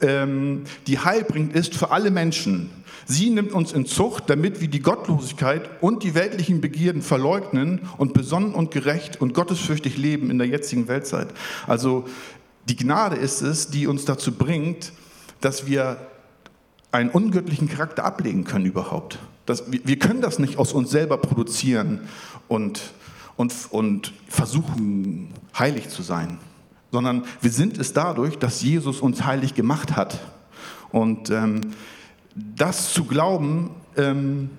ähm, 0.01 0.63
die 0.87 0.99
heilbringend 0.99 1.53
ist 1.53 1.75
für 1.75 1.91
alle 1.91 2.11
Menschen. 2.11 2.69
Sie 3.05 3.29
nimmt 3.29 3.51
uns 3.51 3.73
in 3.73 3.85
Zucht, 3.85 4.29
damit 4.29 4.61
wir 4.61 4.69
die 4.69 4.79
Gottlosigkeit 4.79 5.69
und 5.81 6.01
die 6.01 6.15
weltlichen 6.15 6.61
Begierden 6.61 7.01
verleugnen 7.01 7.81
und 7.97 8.13
besonnen 8.13 8.53
und 8.53 8.71
gerecht 8.71 9.19
und 9.19 9.33
gottesfürchtig 9.33 9.97
leben 9.97 10.31
in 10.31 10.37
der 10.37 10.47
jetzigen 10.47 10.87
Weltzeit. 10.87 11.27
Also 11.67 12.05
die 12.69 12.77
Gnade 12.77 13.17
ist 13.17 13.41
es, 13.41 13.67
die 13.67 13.85
uns 13.85 14.05
dazu 14.05 14.31
bringt, 14.31 14.93
dass 15.41 15.67
wir 15.67 15.97
einen 16.93 17.09
ungöttlichen 17.09 17.67
Charakter 17.67 18.05
ablegen 18.05 18.45
können 18.45 18.65
überhaupt. 18.65 19.19
Das, 19.45 19.65
wir 19.69 19.99
können 19.99 20.21
das 20.21 20.39
nicht 20.39 20.57
aus 20.57 20.71
uns 20.71 20.89
selber 20.89 21.17
produzieren 21.17 21.99
und, 22.47 22.81
und, 23.35 23.53
und 23.71 24.13
versuchen, 24.29 25.33
heilig 25.59 25.89
zu 25.89 26.01
sein, 26.01 26.39
sondern 26.95 27.25
wir 27.41 27.51
sind 27.51 27.77
es 27.77 27.91
dadurch, 27.91 28.39
dass 28.39 28.61
Jesus 28.61 29.01
uns 29.01 29.25
heilig 29.25 29.53
gemacht 29.53 29.97
hat. 29.97 30.17
Und 30.93 31.29
ähm, 31.29 31.59
das 32.33 32.93
zu 32.93 33.03
glauben, 33.03 33.71
ähm, 33.97 34.49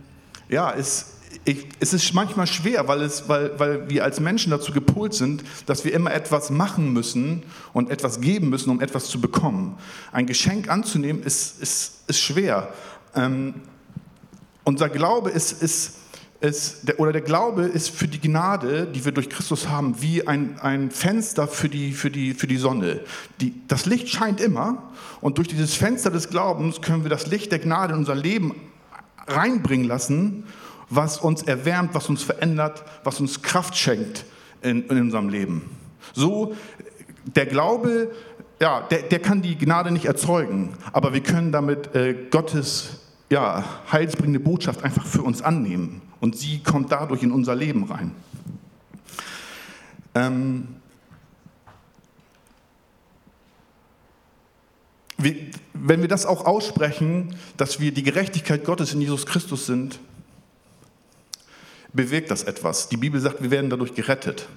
ja, 0.50 0.68
ist, 0.68 1.14
ich, 1.46 1.66
es 1.80 1.94
ist 1.94 2.12
manchmal 2.12 2.46
schwer, 2.46 2.88
weil, 2.88 3.00
es, 3.00 3.26
weil, 3.26 3.58
weil 3.58 3.88
wir 3.88 4.04
als 4.04 4.20
Menschen 4.20 4.50
dazu 4.50 4.70
gepolt 4.70 5.14
sind, 5.14 5.44
dass 5.64 5.86
wir 5.86 5.94
immer 5.94 6.12
etwas 6.12 6.50
machen 6.50 6.92
müssen 6.92 7.42
und 7.72 7.88
etwas 7.88 8.20
geben 8.20 8.50
müssen, 8.50 8.68
um 8.68 8.82
etwas 8.82 9.06
zu 9.06 9.18
bekommen. 9.18 9.78
Ein 10.12 10.26
Geschenk 10.26 10.68
anzunehmen 10.68 11.22
ist, 11.22 11.62
ist, 11.62 12.02
ist 12.06 12.20
schwer. 12.20 12.68
Ähm, 13.14 13.54
unser 14.64 14.90
Glaube 14.90 15.30
ist, 15.30 15.62
ist, 15.62 15.94
ist 16.40 16.88
der, 16.88 17.00
oder 17.00 17.12
der 17.12 17.22
Glaube 17.22 17.62
ist 17.62 17.90
für 17.90 18.08
die 18.08 18.20
Gnade, 18.20 18.86
die 18.86 19.04
wir 19.04 19.12
durch 19.12 19.30
Christus 19.30 19.68
haben, 19.68 20.00
wie 20.00 20.26
ein, 20.26 20.58
ein 20.60 20.90
Fenster 20.90 21.48
für 21.48 21.68
die, 21.68 21.92
für 21.92 22.10
die, 22.10 22.34
für 22.34 22.46
die 22.46 22.56
Sonne. 22.56 23.00
Die, 23.40 23.54
das 23.68 23.86
Licht 23.86 24.08
scheint 24.08 24.40
immer 24.40 24.90
und 25.20 25.38
durch 25.38 25.48
dieses 25.48 25.74
Fenster 25.74 26.10
des 26.10 26.28
Glaubens 26.28 26.80
können 26.80 27.04
wir 27.04 27.10
das 27.10 27.26
Licht 27.26 27.52
der 27.52 27.58
Gnade 27.58 27.94
in 27.94 28.00
unser 28.00 28.14
Leben 28.14 28.54
reinbringen 29.26 29.86
lassen 29.86 30.44
was 30.88 31.18
uns 31.18 31.42
erwärmt, 31.42 31.94
was 31.94 32.08
uns 32.08 32.22
verändert, 32.22 32.84
was 33.04 33.20
uns 33.20 33.42
Kraft 33.42 33.76
schenkt 33.76 34.24
in, 34.62 34.84
in 34.88 35.00
unserem 35.00 35.28
Leben. 35.28 35.62
So, 36.14 36.54
der 37.24 37.46
Glaube, 37.46 38.12
ja, 38.60 38.82
der, 38.82 39.02
der, 39.02 39.18
kann 39.18 39.42
die 39.42 39.56
Gnade 39.56 39.90
nicht 39.90 40.06
erzeugen, 40.06 40.74
aber 40.92 41.12
wir 41.12 41.22
können 41.22 41.52
damit 41.52 41.94
äh, 41.94 42.14
Gottes 42.30 43.00
ja, 43.28 43.64
heilsbringende 43.90 44.40
Botschaft 44.40 44.84
einfach 44.84 45.04
für 45.04 45.22
uns 45.22 45.42
annehmen 45.42 46.02
und 46.26 46.36
sie 46.36 46.58
kommt 46.58 46.90
dadurch 46.90 47.22
in 47.22 47.30
unser 47.30 47.54
Leben 47.54 47.84
rein. 47.84 48.10
Ähm, 50.16 50.66
wir, 55.18 55.36
wenn 55.72 56.00
wir 56.00 56.08
das 56.08 56.26
auch 56.26 56.44
aussprechen, 56.44 57.36
dass 57.56 57.78
wir 57.78 57.92
die 57.92 58.02
Gerechtigkeit 58.02 58.64
Gottes 58.64 58.92
in 58.92 59.00
Jesus 59.00 59.24
Christus 59.24 59.66
sind, 59.66 60.00
bewirkt 61.92 62.32
das 62.32 62.42
etwas. 62.42 62.88
Die 62.88 62.96
Bibel 62.96 63.20
sagt, 63.20 63.40
wir 63.40 63.52
werden 63.52 63.70
dadurch 63.70 63.94
gerettet. 63.94 64.48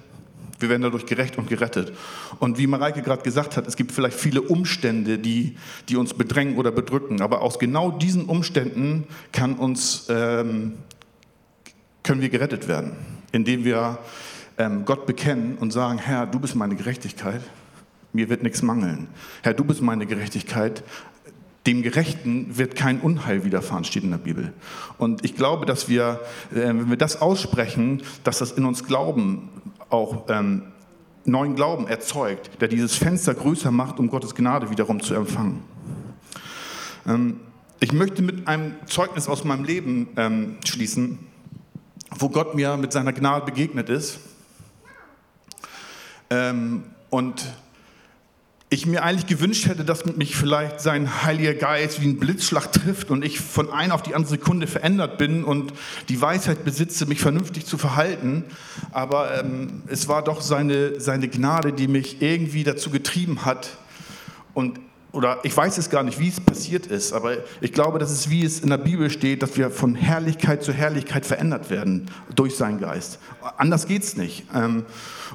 Wir 0.58 0.70
werden 0.70 0.82
dadurch 0.82 1.06
gerecht 1.06 1.38
und 1.38 1.48
gerettet. 1.48 1.92
Und 2.40 2.58
wie 2.58 2.66
Mareike 2.66 3.00
gerade 3.02 3.22
gesagt 3.22 3.56
hat, 3.56 3.68
es 3.68 3.76
gibt 3.76 3.92
vielleicht 3.92 4.18
viele 4.18 4.42
Umstände, 4.42 5.20
die, 5.20 5.56
die 5.88 5.94
uns 5.94 6.14
bedrängen 6.14 6.56
oder 6.58 6.72
bedrücken. 6.72 7.22
Aber 7.22 7.42
aus 7.42 7.60
genau 7.60 7.92
diesen 7.92 8.24
Umständen 8.24 9.04
kann 9.30 9.54
uns, 9.54 10.06
ähm, 10.08 10.74
können 12.10 12.22
wir 12.22 12.28
gerettet 12.28 12.66
werden, 12.66 12.90
indem 13.30 13.62
wir 13.64 14.00
ähm, 14.58 14.84
Gott 14.84 15.06
bekennen 15.06 15.56
und 15.58 15.72
sagen, 15.72 15.96
Herr, 15.96 16.26
du 16.26 16.40
bist 16.40 16.56
meine 16.56 16.74
Gerechtigkeit, 16.74 17.40
mir 18.12 18.28
wird 18.28 18.42
nichts 18.42 18.62
mangeln. 18.62 19.06
Herr, 19.42 19.54
du 19.54 19.62
bist 19.62 19.80
meine 19.80 20.06
Gerechtigkeit, 20.06 20.82
dem 21.68 21.82
Gerechten 21.82 22.58
wird 22.58 22.74
kein 22.74 22.98
Unheil 22.98 23.44
widerfahren, 23.44 23.84
steht 23.84 24.02
in 24.02 24.10
der 24.10 24.18
Bibel. 24.18 24.52
Und 24.98 25.24
ich 25.24 25.36
glaube, 25.36 25.66
dass 25.66 25.88
wir, 25.88 26.18
äh, 26.50 26.56
wenn 26.56 26.90
wir 26.90 26.96
das 26.96 27.22
aussprechen, 27.22 28.02
dass 28.24 28.38
das 28.38 28.50
in 28.50 28.64
uns 28.64 28.82
Glauben 28.82 29.48
auch 29.88 30.24
ähm, 30.30 30.62
neuen 31.24 31.54
Glauben 31.54 31.86
erzeugt, 31.86 32.60
der 32.60 32.66
dieses 32.66 32.96
Fenster 32.96 33.34
größer 33.34 33.70
macht, 33.70 34.00
um 34.00 34.08
Gottes 34.08 34.34
Gnade 34.34 34.68
wiederum 34.68 35.00
zu 35.00 35.14
empfangen. 35.14 35.62
Ähm, 37.06 37.38
ich 37.78 37.92
möchte 37.92 38.20
mit 38.20 38.48
einem 38.48 38.74
Zeugnis 38.86 39.28
aus 39.28 39.44
meinem 39.44 39.62
Leben 39.64 40.08
schließen, 40.66 41.29
wo 42.20 42.28
Gott 42.28 42.54
mir 42.54 42.76
mit 42.76 42.92
seiner 42.92 43.12
Gnade 43.12 43.46
begegnet 43.46 43.88
ist. 43.88 44.18
Ähm, 46.28 46.84
und 47.08 47.44
ich 48.72 48.86
mir 48.86 49.02
eigentlich 49.02 49.26
gewünscht 49.26 49.66
hätte, 49.66 49.84
dass 49.84 50.04
mich 50.04 50.36
vielleicht 50.36 50.80
sein 50.80 51.24
Heiliger 51.24 51.54
Geist 51.54 52.00
wie 52.00 52.06
ein 52.06 52.20
Blitzschlag 52.20 52.70
trifft 52.70 53.10
und 53.10 53.24
ich 53.24 53.40
von 53.40 53.72
einer 53.72 53.94
auf 53.94 54.02
die 54.02 54.14
andere 54.14 54.30
Sekunde 54.30 54.68
verändert 54.68 55.18
bin 55.18 55.42
und 55.42 55.72
die 56.08 56.20
Weisheit 56.20 56.64
besitze, 56.64 57.06
mich 57.06 57.20
vernünftig 57.20 57.66
zu 57.66 57.78
verhalten. 57.78 58.44
Aber 58.92 59.40
ähm, 59.40 59.82
es 59.88 60.06
war 60.06 60.22
doch 60.22 60.40
seine, 60.40 61.00
seine 61.00 61.26
Gnade, 61.28 61.72
die 61.72 61.88
mich 61.88 62.22
irgendwie 62.22 62.62
dazu 62.62 62.90
getrieben 62.90 63.44
hat. 63.44 63.76
Und 64.54 64.78
oder 65.12 65.38
ich 65.42 65.56
weiß 65.56 65.78
es 65.78 65.90
gar 65.90 66.04
nicht, 66.04 66.20
wie 66.20 66.28
es 66.28 66.40
passiert 66.40 66.86
ist, 66.86 67.12
aber 67.12 67.38
ich 67.60 67.72
glaube, 67.72 67.98
dass 67.98 68.10
es 68.10 68.30
wie 68.30 68.44
es 68.44 68.60
in 68.60 68.70
der 68.70 68.78
Bibel 68.78 69.10
steht, 69.10 69.42
dass 69.42 69.56
wir 69.56 69.70
von 69.70 69.94
Herrlichkeit 69.94 70.62
zu 70.62 70.72
Herrlichkeit 70.72 71.26
verändert 71.26 71.68
werden 71.68 72.08
durch 72.34 72.56
seinen 72.56 72.78
Geist. 72.78 73.18
Anders 73.56 73.86
geht 73.86 74.04
es 74.04 74.16
nicht. 74.16 74.44
Ähm, 74.54 74.84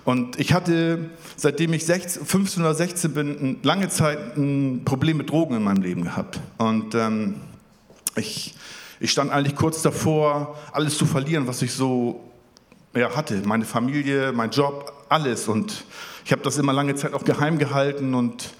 und 0.06 0.40
ich 0.40 0.54
hatte, 0.54 1.10
seitdem 1.36 1.74
ich 1.74 1.84
15 1.86 2.64
oder 2.64 2.74
16 2.74 3.14
bin, 3.14 3.58
lange 3.64 3.90
Zeit 3.90 4.38
ein 4.38 4.84
Problem 4.86 5.18
mit 5.18 5.30
Drogen 5.30 5.56
in 5.58 5.64
meinem 5.64 5.82
Leben 5.82 6.04
gehabt. 6.04 6.40
Und 6.58 6.96
ähm, 6.96 7.36
ich, 8.16 8.56
ich 9.00 9.12
stand 9.12 9.32
eigentlich 9.32 9.56
kurz 9.56 9.82
davor, 9.82 10.58
alles 10.72 10.98
zu 10.98 11.06
verlieren, 11.06 11.48
was 11.48 11.62
ich 11.62 11.74
so 11.74 12.24
ja, 12.96 13.14
hatte. 13.16 13.42
Meine 13.46 13.66
Familie, 13.66 14.32
mein 14.32 14.52
Job, 14.52 14.94
alles. 15.10 15.50
Und 15.50 15.84
ich 16.24 16.32
habe 16.32 16.44
das 16.44 16.58
immer 16.58 16.72
lange 16.72 16.96
Zeit 16.96 17.14
auch 17.14 17.26
geheim 17.26 17.58
gehalten 17.58 18.14
und 18.14 18.54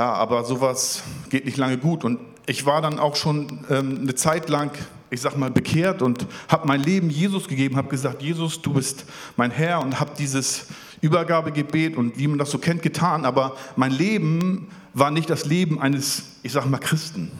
ja, 0.00 0.14
aber 0.14 0.44
sowas 0.44 1.02
geht 1.28 1.44
nicht 1.44 1.58
lange 1.58 1.76
gut. 1.76 2.04
Und 2.04 2.20
ich 2.46 2.64
war 2.64 2.80
dann 2.80 2.98
auch 2.98 3.16
schon 3.16 3.66
ähm, 3.68 3.98
eine 4.00 4.14
Zeit 4.14 4.48
lang, 4.48 4.70
ich 5.10 5.20
sag 5.20 5.36
mal, 5.36 5.50
bekehrt 5.50 6.00
und 6.00 6.26
habe 6.48 6.66
mein 6.66 6.80
Leben 6.80 7.10
Jesus 7.10 7.48
gegeben, 7.48 7.76
habe 7.76 7.90
gesagt, 7.90 8.22
Jesus, 8.22 8.62
du 8.62 8.72
bist 8.72 9.04
mein 9.36 9.50
Herr 9.50 9.82
und 9.82 10.00
habe 10.00 10.12
dieses 10.18 10.68
Übergabegebet 11.02 11.98
und 11.98 12.16
wie 12.16 12.28
man 12.28 12.38
das 12.38 12.50
so 12.50 12.56
kennt 12.56 12.80
getan. 12.80 13.26
Aber 13.26 13.56
mein 13.76 13.92
Leben 13.92 14.68
war 14.94 15.10
nicht 15.10 15.28
das 15.28 15.44
Leben 15.44 15.78
eines, 15.78 16.22
ich 16.42 16.52
sag 16.52 16.64
mal, 16.64 16.78
Christen. 16.78 17.30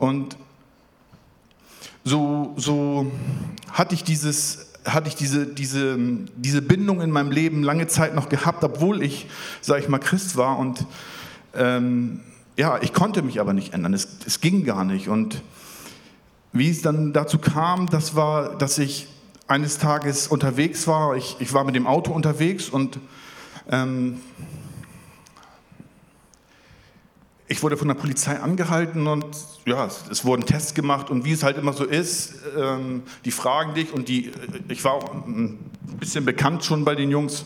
Und 0.00 0.36
so, 2.02 2.54
so 2.56 3.08
hatte 3.70 3.94
ich 3.94 4.02
dieses 4.02 4.72
hatte 4.84 5.08
ich 5.08 5.14
diese, 5.14 5.46
diese, 5.46 5.96
diese 6.36 6.60
Bindung 6.60 7.00
in 7.00 7.10
meinem 7.10 7.30
Leben 7.30 7.62
lange 7.62 7.86
Zeit 7.86 8.14
noch 8.16 8.28
gehabt, 8.28 8.64
obwohl 8.64 9.00
ich, 9.00 9.28
sage 9.62 9.80
ich 9.80 9.88
mal, 9.88 9.98
Christ 9.98 10.36
war. 10.36 10.58
Und 10.58 10.84
ähm, 11.56 12.20
ja, 12.56 12.80
ich 12.80 12.92
konnte 12.92 13.22
mich 13.22 13.40
aber 13.40 13.52
nicht 13.52 13.74
ändern. 13.74 13.94
Es, 13.94 14.08
es 14.26 14.40
ging 14.40 14.64
gar 14.64 14.84
nicht. 14.84 15.08
Und 15.08 15.42
wie 16.52 16.70
es 16.70 16.82
dann 16.82 17.12
dazu 17.12 17.38
kam, 17.38 17.88
das 17.90 18.14
war, 18.14 18.56
dass 18.56 18.78
ich 18.78 19.08
eines 19.48 19.78
Tages 19.78 20.28
unterwegs 20.28 20.86
war. 20.86 21.16
Ich, 21.16 21.36
ich 21.40 21.52
war 21.52 21.64
mit 21.64 21.74
dem 21.74 21.86
Auto 21.86 22.12
unterwegs 22.12 22.68
und 22.68 22.98
ähm, 23.70 24.20
ich 27.46 27.62
wurde 27.62 27.76
von 27.76 27.88
der 27.88 27.94
Polizei 27.94 28.40
angehalten 28.40 29.06
und 29.06 29.26
ja, 29.66 29.86
es, 30.10 30.24
wurden 30.24 30.46
Tests 30.46 30.74
gemacht 30.74 31.10
und 31.10 31.24
wie 31.24 31.32
es 31.32 31.42
halt 31.42 31.58
immer 31.58 31.72
so 31.72 31.84
ist, 31.84 32.34
ähm, 32.56 33.02
die 33.24 33.30
fragen 33.30 33.74
dich 33.74 33.92
und 33.92 34.08
die, 34.08 34.32
ich 34.68 34.82
war 34.84 34.94
auch 34.94 35.26
ein 35.90 35.98
bisschen 35.98 36.24
bekannt 36.24 36.64
schon 36.64 36.84
bei 36.84 36.94
den 36.94 37.10
Jungs 37.10 37.44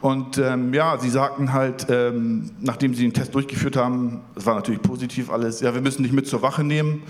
und 0.00 0.38
ähm, 0.38 0.72
ja, 0.72 0.98
sie 0.98 1.10
sagten 1.10 1.52
halt, 1.52 1.86
ähm, 1.90 2.50
nachdem 2.60 2.94
sie 2.94 3.02
den 3.02 3.12
Test 3.12 3.34
durchgeführt 3.34 3.76
haben, 3.76 4.20
es 4.34 4.46
war 4.46 4.54
natürlich 4.54 4.80
positiv 4.80 5.30
alles, 5.30 5.60
ja, 5.60 5.74
wir 5.74 5.82
müssen 5.82 6.02
dich 6.02 6.12
mit 6.12 6.26
zur 6.26 6.40
Wache 6.42 6.64
nehmen. 6.64 7.02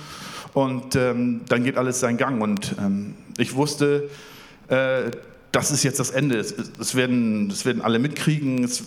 Und 0.52 0.96
ähm, 0.96 1.42
dann 1.48 1.62
geht 1.62 1.76
alles 1.76 2.00
seinen 2.00 2.16
Gang. 2.16 2.42
Und 2.42 2.74
ähm, 2.80 3.14
ich 3.38 3.54
wusste, 3.54 4.10
äh, 4.66 5.12
das 5.52 5.70
ist 5.70 5.84
jetzt 5.84 6.00
das 6.00 6.10
Ende. 6.10 6.38
Es, 6.38 6.52
es, 6.80 6.96
werden, 6.96 7.48
es 7.50 7.64
werden 7.64 7.80
alle 7.82 8.00
mitkriegen. 8.00 8.64
Es, 8.64 8.82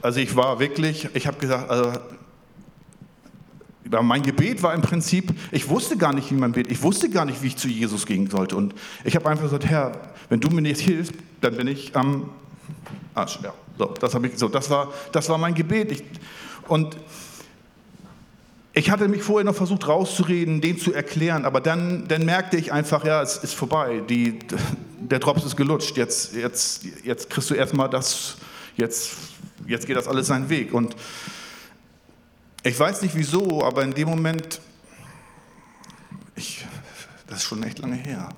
also 0.00 0.18
ich 0.18 0.34
war 0.34 0.58
wirklich, 0.58 1.08
ich 1.14 1.28
habe 1.28 1.38
gesagt, 1.38 1.70
also, 1.70 1.92
mein 4.00 4.22
Gebet 4.22 4.62
war 4.62 4.72
im 4.72 4.80
Prinzip, 4.80 5.34
ich 5.50 5.68
wusste 5.68 5.98
gar 5.98 6.14
nicht, 6.14 6.30
wie 6.30 6.34
man 6.34 6.52
betet. 6.52 6.72
Ich 6.72 6.82
wusste 6.82 7.10
gar 7.10 7.26
nicht, 7.26 7.42
wie 7.42 7.48
ich 7.48 7.56
zu 7.56 7.68
Jesus 7.68 8.06
gehen 8.06 8.30
sollte. 8.30 8.56
Und 8.56 8.74
ich 9.04 9.14
habe 9.16 9.28
einfach 9.28 9.44
gesagt, 9.44 9.66
Herr, 9.66 9.92
wenn 10.30 10.40
du 10.40 10.48
mir 10.48 10.62
nicht 10.62 10.80
hilfst, 10.80 11.12
dann 11.42 11.56
bin 11.56 11.66
ich 11.66 11.94
am 11.94 12.30
Arsch. 13.14 13.38
Ja, 13.42 13.52
so, 13.78 13.86
das, 13.86 14.14
ich, 14.14 14.38
so, 14.38 14.48
das, 14.48 14.70
war, 14.70 14.92
das 15.12 15.28
war 15.28 15.36
mein 15.36 15.54
Gebet. 15.54 15.92
Ich, 15.92 16.04
und 16.68 16.96
ich 18.72 18.90
hatte 18.90 19.08
mich 19.08 19.22
vorher 19.22 19.44
noch 19.44 19.54
versucht 19.54 19.86
rauszureden, 19.86 20.62
den 20.62 20.78
zu 20.78 20.94
erklären, 20.94 21.44
aber 21.44 21.60
dann, 21.60 22.08
dann 22.08 22.24
merkte 22.24 22.56
ich 22.56 22.72
einfach, 22.72 23.04
ja, 23.04 23.20
es 23.20 23.36
ist 23.36 23.54
vorbei. 23.54 24.02
Die, 24.08 24.38
der 24.98 25.18
Drops 25.18 25.44
ist 25.44 25.56
gelutscht. 25.56 25.96
Jetzt, 25.98 26.34
jetzt, 26.34 26.86
jetzt 27.04 27.28
kriegst 27.28 27.50
du 27.50 27.54
erstmal 27.54 27.90
das, 27.90 28.36
jetzt, 28.76 29.16
jetzt 29.66 29.86
geht 29.86 29.96
das 29.96 30.08
alles 30.08 30.28
seinen 30.28 30.48
Weg. 30.48 30.72
Und 30.72 30.96
ich 32.62 32.78
weiß 32.78 33.02
nicht 33.02 33.16
wieso, 33.16 33.64
aber 33.64 33.82
in 33.82 33.92
dem 33.92 34.08
Moment, 34.08 34.60
ich, 36.36 36.64
das 37.26 37.38
ist 37.38 37.44
schon 37.44 37.62
echt 37.62 37.78
lange 37.78 37.96
her. 37.96 38.28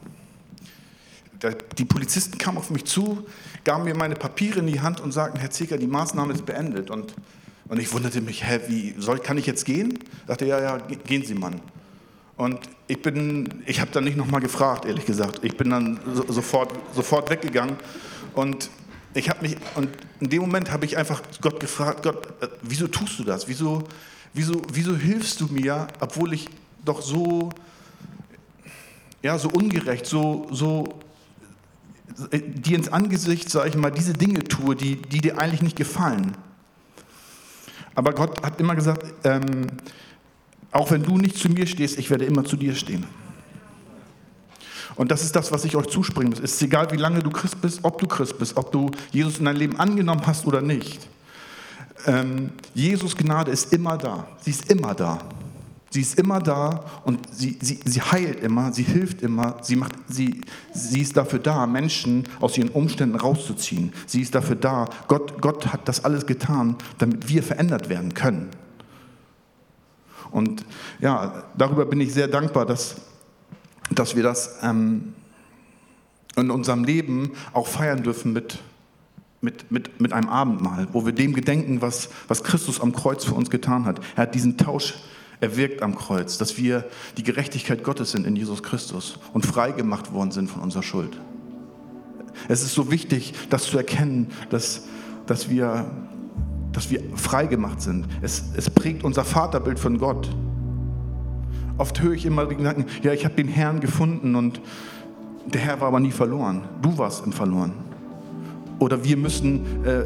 Die 1.76 1.84
Polizisten 1.84 2.38
kamen 2.38 2.56
auf 2.56 2.70
mich 2.70 2.86
zu, 2.86 3.26
gaben 3.64 3.84
mir 3.84 3.94
meine 3.94 4.14
Papiere 4.14 4.60
in 4.60 4.66
die 4.66 4.80
Hand 4.80 5.00
und 5.00 5.12
sagten, 5.12 5.38
Herr 5.38 5.50
Zeker, 5.50 5.76
die 5.76 5.86
Maßnahme 5.86 6.32
ist 6.32 6.46
beendet. 6.46 6.90
Und, 6.90 7.14
und 7.68 7.78
ich 7.78 7.92
wunderte 7.92 8.22
mich, 8.22 8.44
hä, 8.44 8.60
wie, 8.68 8.94
soll, 8.98 9.18
kann 9.18 9.36
ich 9.36 9.44
jetzt 9.44 9.66
gehen? 9.66 9.98
Ich 10.00 10.26
dachte, 10.26 10.46
ja, 10.46 10.60
ja, 10.60 10.78
gehen 10.78 11.24
Sie, 11.24 11.34
Mann. 11.34 11.60
Und 12.36 12.60
ich 12.86 13.00
bin, 13.02 13.62
ich 13.66 13.80
habe 13.80 13.90
dann 13.90 14.04
nicht 14.04 14.16
nochmal 14.16 14.40
gefragt, 14.40 14.86
ehrlich 14.86 15.04
gesagt. 15.04 15.40
Ich 15.42 15.56
bin 15.56 15.70
dann 15.70 16.00
so, 16.12 16.32
sofort, 16.32 16.72
sofort 16.94 17.30
weggegangen 17.30 17.76
und 18.34 18.70
ich 19.14 19.30
habe 19.30 19.42
mich, 19.42 19.56
und 19.76 19.90
in 20.20 20.28
dem 20.28 20.40
Moment 20.40 20.72
habe 20.72 20.84
ich 20.84 20.96
einfach 20.96 21.22
Gott 21.40 21.60
gefragt, 21.60 22.02
Gott, 22.02 22.26
äh, 22.42 22.48
wieso 22.62 22.88
tust 22.88 23.18
du 23.18 23.24
das? 23.24 23.46
Wieso, 23.46 23.84
wieso, 24.34 24.60
wieso 24.72 24.96
hilfst 24.96 25.40
du 25.40 25.46
mir, 25.46 25.86
obwohl 26.00 26.34
ich 26.34 26.48
doch 26.84 27.00
so, 27.00 27.50
ja, 29.22 29.38
so 29.38 29.48
ungerecht, 29.48 30.04
so, 30.04 30.46
so 30.50 31.00
äh, 32.30 32.40
dir 32.40 32.76
ins 32.76 32.88
Angesicht, 32.88 33.48
sage 33.48 33.70
ich 33.70 33.76
mal, 33.76 33.90
diese 33.90 34.12
Dinge 34.12 34.44
tue, 34.44 34.76
die, 34.76 34.96
die 34.96 35.20
dir 35.20 35.38
eigentlich 35.38 35.62
nicht 35.62 35.76
gefallen. 35.76 36.36
Aber 37.94 38.12
Gott 38.12 38.42
hat 38.42 38.60
immer 38.60 38.74
gesagt, 38.74 39.06
ähm, 39.24 39.66
auch 40.72 40.90
wenn 40.90 41.04
du 41.04 41.16
nicht 41.16 41.38
zu 41.38 41.48
mir 41.48 41.66
stehst, 41.66 41.98
ich 41.98 42.10
werde 42.10 42.24
immer 42.24 42.44
zu 42.44 42.56
dir 42.56 42.74
stehen. 42.74 43.06
Und 44.96 45.10
das 45.10 45.22
ist 45.22 45.34
das, 45.34 45.50
was 45.52 45.64
ich 45.64 45.76
euch 45.76 45.86
zuspringen 45.86 46.30
muss. 46.30 46.40
Es 46.40 46.54
ist 46.54 46.62
egal, 46.62 46.90
wie 46.92 46.96
lange 46.96 47.20
du 47.20 47.30
Christ 47.30 47.60
bist, 47.60 47.80
ob 47.82 47.98
du 47.98 48.06
Christ 48.06 48.38
bist, 48.38 48.56
ob 48.56 48.70
du 48.72 48.90
Jesus 49.10 49.38
in 49.38 49.44
dein 49.44 49.56
Leben 49.56 49.78
angenommen 49.78 50.22
hast 50.26 50.46
oder 50.46 50.60
nicht. 50.60 51.08
Ähm, 52.06 52.52
Jesus 52.74 53.16
Gnade 53.16 53.50
ist 53.50 53.72
immer 53.72 53.96
da. 53.96 54.26
Sie 54.40 54.50
ist 54.50 54.70
immer 54.70 54.94
da. 54.94 55.18
Sie 55.94 56.00
ist 56.00 56.18
immer 56.18 56.40
da 56.40 56.84
und 57.04 57.20
sie, 57.32 57.56
sie, 57.60 57.78
sie 57.84 58.02
heilt 58.02 58.40
immer, 58.40 58.72
sie 58.72 58.82
hilft 58.82 59.22
immer, 59.22 59.58
sie, 59.62 59.76
macht, 59.76 59.92
sie, 60.08 60.40
sie 60.72 61.00
ist 61.00 61.16
dafür 61.16 61.38
da, 61.38 61.68
Menschen 61.68 62.24
aus 62.40 62.58
ihren 62.58 62.70
Umständen 62.70 63.14
rauszuziehen. 63.14 63.92
Sie 64.04 64.20
ist 64.20 64.34
dafür 64.34 64.56
da. 64.56 64.88
Gott, 65.06 65.40
Gott 65.40 65.68
hat 65.68 65.86
das 65.86 66.04
alles 66.04 66.26
getan, 66.26 66.74
damit 66.98 67.28
wir 67.28 67.44
verändert 67.44 67.88
werden 67.88 68.12
können. 68.12 68.50
Und 70.32 70.66
ja, 70.98 71.44
darüber 71.56 71.86
bin 71.86 72.00
ich 72.00 72.12
sehr 72.12 72.26
dankbar, 72.26 72.66
dass, 72.66 72.96
dass 73.92 74.16
wir 74.16 74.24
das 74.24 74.58
ähm, 74.62 75.14
in 76.34 76.50
unserem 76.50 76.82
Leben 76.82 77.30
auch 77.52 77.68
feiern 77.68 78.02
dürfen 78.02 78.32
mit, 78.32 78.58
mit, 79.44 79.70
mit, 79.70 80.00
mit 80.00 80.12
einem 80.12 80.28
Abendmahl, 80.28 80.88
wo 80.92 81.06
wir 81.06 81.12
dem 81.12 81.34
gedenken, 81.34 81.82
was, 81.82 82.08
was 82.26 82.42
Christus 82.42 82.80
am 82.80 82.92
Kreuz 82.92 83.24
für 83.24 83.34
uns 83.34 83.50
getan 83.50 83.84
hat. 83.84 84.00
Er 84.16 84.22
hat 84.22 84.34
diesen 84.34 84.56
Tausch 84.56 84.94
erwirkt 85.40 85.82
am 85.82 85.94
Kreuz, 85.94 86.38
dass 86.38 86.56
wir 86.56 86.84
die 87.16 87.22
Gerechtigkeit 87.22 87.84
Gottes 87.84 88.12
sind 88.12 88.26
in 88.26 88.34
Jesus 88.34 88.62
Christus 88.62 89.18
und 89.32 89.44
frei 89.44 89.72
gemacht 89.72 90.12
worden 90.12 90.30
sind 90.30 90.50
von 90.50 90.62
unserer 90.62 90.82
Schuld. 90.82 91.20
Es 92.48 92.62
ist 92.62 92.74
so 92.74 92.90
wichtig, 92.90 93.34
das 93.50 93.64
zu 93.64 93.76
erkennen, 93.76 94.30
dass, 94.50 94.88
dass 95.26 95.48
wir 95.48 95.86
dass 96.72 96.90
wir 96.90 97.00
frei 97.14 97.46
gemacht 97.46 97.80
sind. 97.80 98.08
Es, 98.20 98.44
es 98.56 98.68
prägt 98.68 99.04
unser 99.04 99.24
Vaterbild 99.24 99.78
von 99.78 99.96
Gott. 99.98 100.28
Oft 101.78 102.02
höre 102.02 102.12
ich 102.12 102.26
immer 102.26 102.46
die 102.46 102.56
Gedanken, 102.56 102.86
ja, 103.02 103.12
ich 103.12 103.24
habe 103.24 103.34
den 103.34 103.48
Herrn 103.48 103.80
gefunden 103.80 104.34
und 104.34 104.60
der 105.46 105.60
Herr 105.60 105.80
war 105.80 105.88
aber 105.88 106.00
nie 106.00 106.10
verloren. 106.10 106.62
Du 106.82 106.96
warst 106.98 107.24
im 107.24 107.32
Verloren. 107.32 107.72
Oder 108.78 109.04
wir 109.04 109.16
müssen, 109.16 109.84
äh, 109.84 110.04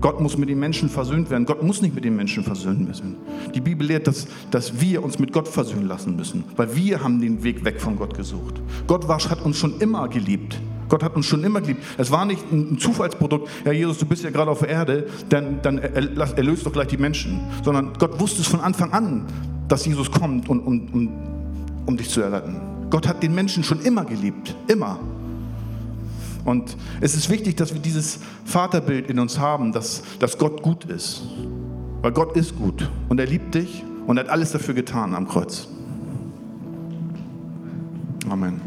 Gott 0.00 0.20
muss 0.20 0.36
mit 0.36 0.48
den 0.48 0.58
Menschen 0.58 0.88
versöhnt 0.88 1.30
werden. 1.30 1.46
Gott 1.46 1.62
muss 1.62 1.80
nicht 1.80 1.94
mit 1.94 2.04
den 2.04 2.16
Menschen 2.16 2.42
versöhnen 2.42 2.86
müssen. 2.86 3.16
Die 3.54 3.60
Bibel 3.60 3.86
lehrt, 3.86 4.06
dass, 4.06 4.26
dass 4.50 4.80
wir 4.80 5.02
uns 5.02 5.18
mit 5.18 5.32
Gott 5.32 5.46
versöhnen 5.46 5.86
lassen 5.86 6.16
müssen, 6.16 6.44
weil 6.56 6.74
wir 6.74 7.02
haben 7.02 7.20
den 7.20 7.44
Weg 7.44 7.64
weg 7.64 7.80
von 7.80 7.96
Gott 7.96 8.16
gesucht. 8.16 8.60
Gott 8.86 9.06
war, 9.06 9.18
hat 9.18 9.42
uns 9.42 9.56
schon 9.56 9.78
immer 9.80 10.08
geliebt. 10.08 10.60
Gott 10.88 11.02
hat 11.02 11.16
uns 11.16 11.24
schon 11.26 11.42
immer 11.44 11.60
geliebt. 11.60 11.82
Es 11.96 12.10
war 12.10 12.26
nicht 12.26 12.42
ein 12.52 12.78
Zufallsprodukt, 12.78 13.48
ja 13.64 13.72
Jesus, 13.72 13.96
du 13.96 14.04
bist 14.04 14.24
ja 14.24 14.30
gerade 14.30 14.50
auf 14.50 14.58
der 14.58 14.68
Erde, 14.68 15.06
dann, 15.28 15.62
dann 15.62 15.78
erlöst 15.78 16.66
doch 16.66 16.72
gleich 16.72 16.88
die 16.88 16.98
Menschen. 16.98 17.40
Sondern 17.64 17.92
Gott 17.98 18.20
wusste 18.20 18.42
es 18.42 18.48
von 18.48 18.60
Anfang 18.60 18.92
an, 18.92 19.24
dass 19.68 19.86
Jesus 19.86 20.10
kommt, 20.10 20.48
um, 20.50 20.60
um, 20.60 20.88
um, 20.92 21.08
um 21.86 21.96
dich 21.96 22.10
zu 22.10 22.20
erretten. 22.20 22.60
Gott 22.90 23.08
hat 23.08 23.22
den 23.22 23.34
Menschen 23.34 23.64
schon 23.64 23.80
immer 23.80 24.04
geliebt. 24.04 24.54
Immer. 24.68 24.98
Und 26.44 26.76
es 27.00 27.14
ist 27.14 27.30
wichtig, 27.30 27.56
dass 27.56 27.72
wir 27.72 27.80
dieses 27.80 28.18
Vaterbild 28.44 29.08
in 29.08 29.18
uns 29.18 29.38
haben, 29.38 29.72
dass, 29.72 30.02
dass 30.18 30.38
Gott 30.38 30.62
gut 30.62 30.84
ist. 30.84 31.22
Weil 32.02 32.12
Gott 32.12 32.36
ist 32.36 32.56
gut 32.56 32.90
und 33.08 33.20
er 33.20 33.26
liebt 33.26 33.54
dich 33.54 33.84
und 34.06 34.16
er 34.16 34.24
hat 34.24 34.30
alles 34.30 34.52
dafür 34.52 34.74
getan 34.74 35.14
am 35.14 35.28
Kreuz. 35.28 35.68
Amen. 38.28 38.60